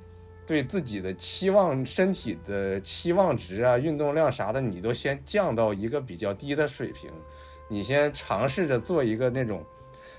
[0.46, 7.12] 对自己的期望、身体的期望值啊、运动量啥的，你都先降到一个比较低的水平。
[7.70, 9.64] 你先尝试着做一个那种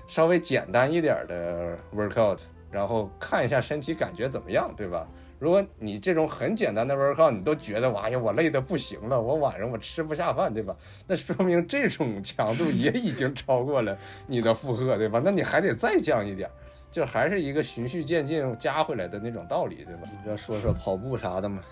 [0.07, 2.39] 稍微简单一点的 workout，
[2.71, 5.05] 然后看一下身体感觉怎么样，对吧？
[5.41, 10.75] 如果你这种很简单的 workout 你都觉得哇呀我累得不行了，我晚上我吃不下饭，对吧？
[11.07, 13.97] 那说明这种强度也已经超过了
[14.27, 15.19] 你的负荷，对吧？
[15.25, 16.47] 那你还得再降一点，
[16.91, 20.01] 就还是一个循序渐进加回来的那种道理，对吧？
[20.23, 21.63] 你要说说跑步啥的嘛，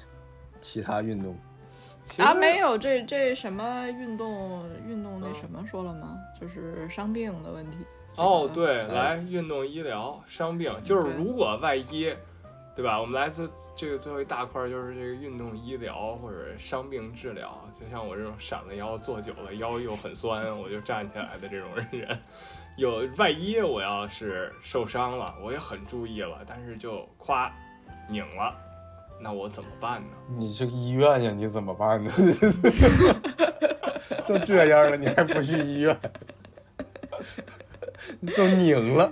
[0.59, 1.37] 其他运动。
[2.17, 6.17] 啊，没有这这什么运动运动那什么说了吗？
[6.41, 7.77] 就是伤病的问题。
[8.15, 12.11] 哦，对，来运动医疗伤病，就是如果万一，
[12.79, 12.97] 对吧？
[12.97, 17.61] 我们来自这个最后一大块就是这个运动医疗或者伤病治疗。
[17.77, 22.17] 就像我这种闪了腰坐久了腰又很酸，我就站起来的这种人，
[22.77, 27.53] 有万一我要是受伤了，我也很注意了，但是就夸
[28.09, 28.55] 拧了。
[29.19, 30.07] 那我怎么办呢？
[30.37, 31.31] 你去医院呀？
[31.35, 32.09] 你怎么办呢？
[34.25, 35.99] 都这样了，你还不去医院？
[38.37, 39.11] 都拧了。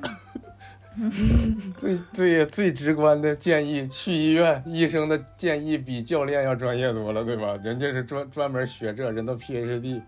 [1.79, 4.63] 最最最直观的建议，去医院。
[4.65, 7.57] 医生的建议比教练要专业多了，对吧？
[7.63, 10.01] 人家是专专门学这，人都 PhD。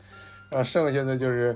[0.50, 1.56] 然后剩下的就是。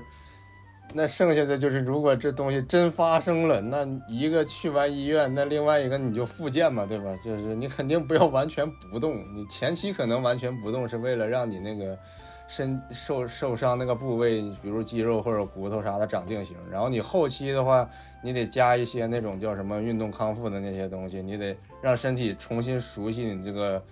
[0.96, 7.16] 那剩下的就是，如果这东西真发生了，那一个去完医院，那另外一个你就复健嘛，对吧？
[7.24, 11.98] 就是你肯定不要完全不动，你前期可能完全不动，是为了让你那个
[12.46, 16.56] 身受受伤那个部位，比如肌肉或者骨头啥的长定型。
[16.70, 17.88] 然后你后期的话，
[18.22, 23.82] 你得加一些那种叫什么运动康复的那些东西，你得让身体重新熟悉你这个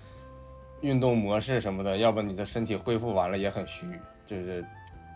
[0.81, 3.87] 运动模式什么的，要不你的身体恢复完了也很虚，
[4.27, 4.65] 就是。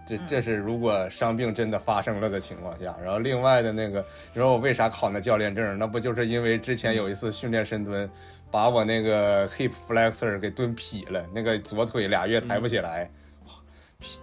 [0.09, 2.95] 这这是如果伤病真的发生了的情况下。
[3.03, 3.99] 然后另外的那个，
[4.33, 5.77] 你说我为啥考那教练证？
[5.81, 8.09] 那不就是因为之前有一次训练深蹲，
[8.49, 13.11] 把我那个 hip flexor 给蹲劈了，那个左腿俩月抬不起来。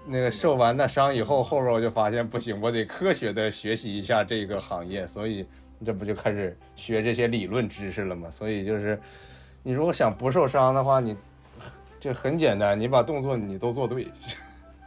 [0.06, 5.46] 那个受完那伤以后，后边我就发现不行，我得科学的学习一下这个行业，所以
[5.84, 8.30] 这不就开始学这些理论知识了吗？
[8.32, 9.00] 所以就是，
[9.64, 11.16] 你如果想不受伤的话，你。
[12.00, 14.06] 这很简单，你把动作你都做对，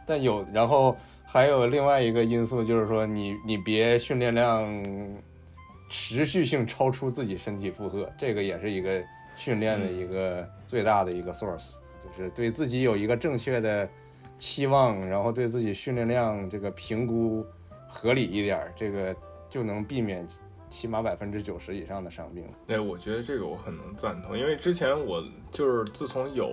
[0.05, 0.95] 但有然后
[1.25, 4.71] 还有另外一个因素就是说你你别训练量
[5.89, 9.03] 持续性超出自己身体负荷，这个也是一个
[9.35, 13.89] 训练的一个最大的一个 source，就是对自己有一个正确的
[14.37, 17.45] 期望，然后对自己训练量这个评估
[17.87, 19.15] 合理一点，这个
[19.49, 20.27] 就能避免
[20.69, 22.45] 起码百分之九十以上的伤病。
[22.67, 26.49] 哎，我觉得这个我很能赞同，因为之前我就是自从有。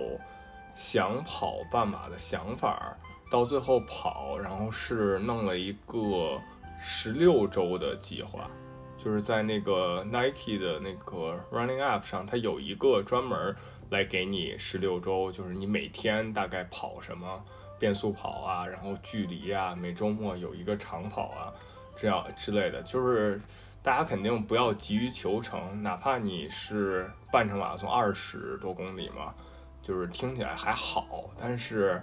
[0.77, 2.97] 想跑半马的想法，
[3.31, 6.37] 到最后跑，然后是弄了一个
[6.77, 8.51] 十六周的计划，
[8.97, 13.55] 就是在那个 Nike 的那个 Running App 上，它有一个专门
[13.89, 17.41] 来给你十六周，就是你每天大概跑什么
[17.85, 21.53] 变速跑啊，然后距离啊，每周末有一个长跑啊，
[21.95, 23.39] 这样之类的，就是
[23.83, 29.35] 大家肯定不要急于求成，哪怕你是半程马拉松二十多公里嘛。
[29.83, 32.01] 就是听起来还好，但是，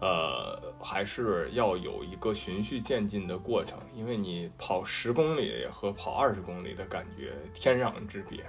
[0.00, 8.44] 呃，还是要有一个循序渐进的过程，因为你跑十公里和跑二十公里的感觉天壤之别。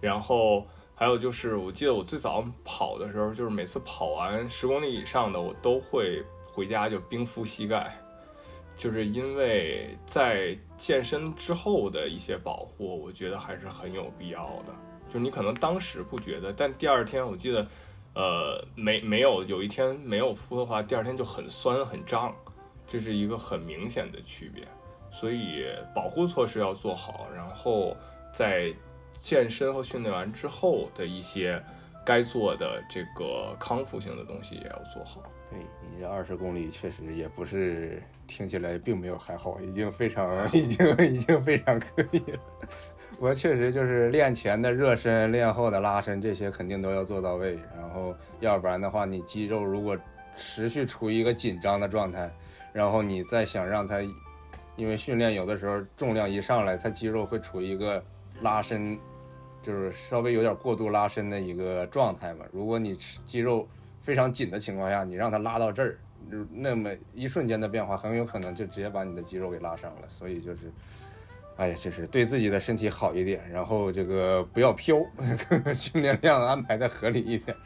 [0.00, 0.64] 然后
[0.98, 7.96] 还有就是，我记得我最早跑的时候，就是每次跑完十公里以上的，我都会回家就冰敷膝盖，
[8.76, 14.74] 就是因为在健身之后的一些保护，我觉得还是很有必要的。
[15.08, 17.66] 就你可能当时不觉得，但第二天我记得。
[18.14, 22.34] 呃，没没有，有一天没有敷的话，第二天就很酸很胀，
[22.84, 24.66] 这是一个很明显的区别。
[25.12, 27.96] 所以保护措施要做好，然后
[28.34, 28.74] 在
[29.20, 31.62] 健身和训练完之后的一些
[32.04, 35.22] 该做的这个康复性的东西也要做好。
[35.50, 42.40] 对你这二十公里确实也不是听起来并没有还好，已经非常 已经已经非常可以了。
[43.18, 47.58] 我确实就是练前的热身，练后的拉伸，这些肯定都要做到位。
[47.76, 49.96] 然后，要不然的话，你肌肉如果
[50.36, 52.30] 持续处于一个紧张的状态，
[52.72, 54.00] 然后你再想让它，
[54.76, 58.04] 因为训练有的时候重量一上来，它肌肉会处于一个
[58.42, 58.96] 拉伸，
[59.68, 62.46] 就是稍微有点过度拉伸的一个状态嘛。
[62.50, 62.96] 如果你
[63.26, 63.68] 肌肉
[64.00, 65.98] 非常紧的情况下，你让它拉到这儿，
[66.50, 70.08] 那么一瞬间的变化，很有可能就直接把你的肌肉给拉伤了。
[70.08, 70.72] 所以就是。
[71.56, 74.96] 哎呀，就是对自己的身体好一点，然后这个不要飘，
[75.74, 77.56] 训练量安排的合理一点，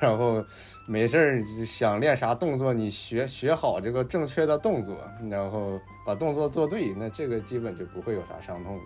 [0.00, 0.42] 然后
[0.86, 4.96] 没事儿想练啥动作，你学学好这个正确的动作，
[5.30, 8.80] 然后把动作做对，那这个基本就不会有啥伤痛。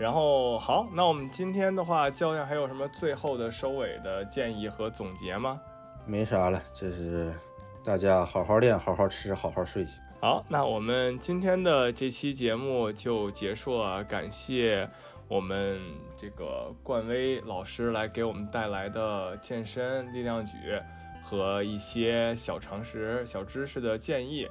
[0.00, 5.60] 然后好，那我们今天的话，教练还有什么最后的收尾的建议和总结吗？
[6.06, 7.30] 没啥了，就是
[7.84, 9.86] 大家好好练，好好吃，好好睡。
[10.18, 14.02] 好，那我们今天的这期节目就结束了。
[14.02, 14.88] 感谢
[15.28, 15.78] 我们
[16.16, 20.54] 这个冠威老师来给我们带来的健身力量举
[21.22, 24.48] 和一些小常识、小知识的建议。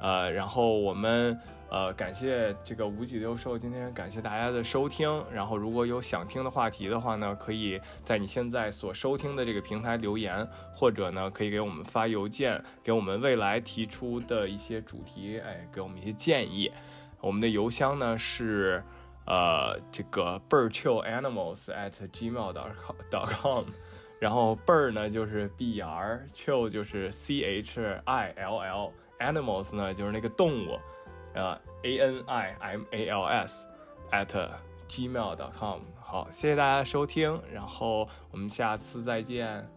[0.00, 1.36] 呃，然后我们。
[1.70, 5.24] 呃，感谢这个无脊六兽，今天感谢大家的收听。
[5.32, 10.44] 然后如果有想听的话题的话呢，可以在你现在所收听的这个平台留言，
[10.74, 16.72] 或者呢，可以给我们发邮件，给我们未来提出的一些主题，哎，给我们一些建议。
[17.20, 18.82] 我们的邮箱呢是
[19.26, 22.72] 呃这个 birdchillanimals at gmail dot
[23.12, 23.64] dot com
[24.18, 30.76] 然后 bird 呢就是 b r，chill 就是 c h i l l，animals 呢就是那个动物。
[31.34, 33.66] 呃，a n i m a l s
[34.10, 34.48] at
[34.88, 35.80] gmail dot com。
[36.00, 39.68] 好，谢谢大家收听，然后我们下次再见。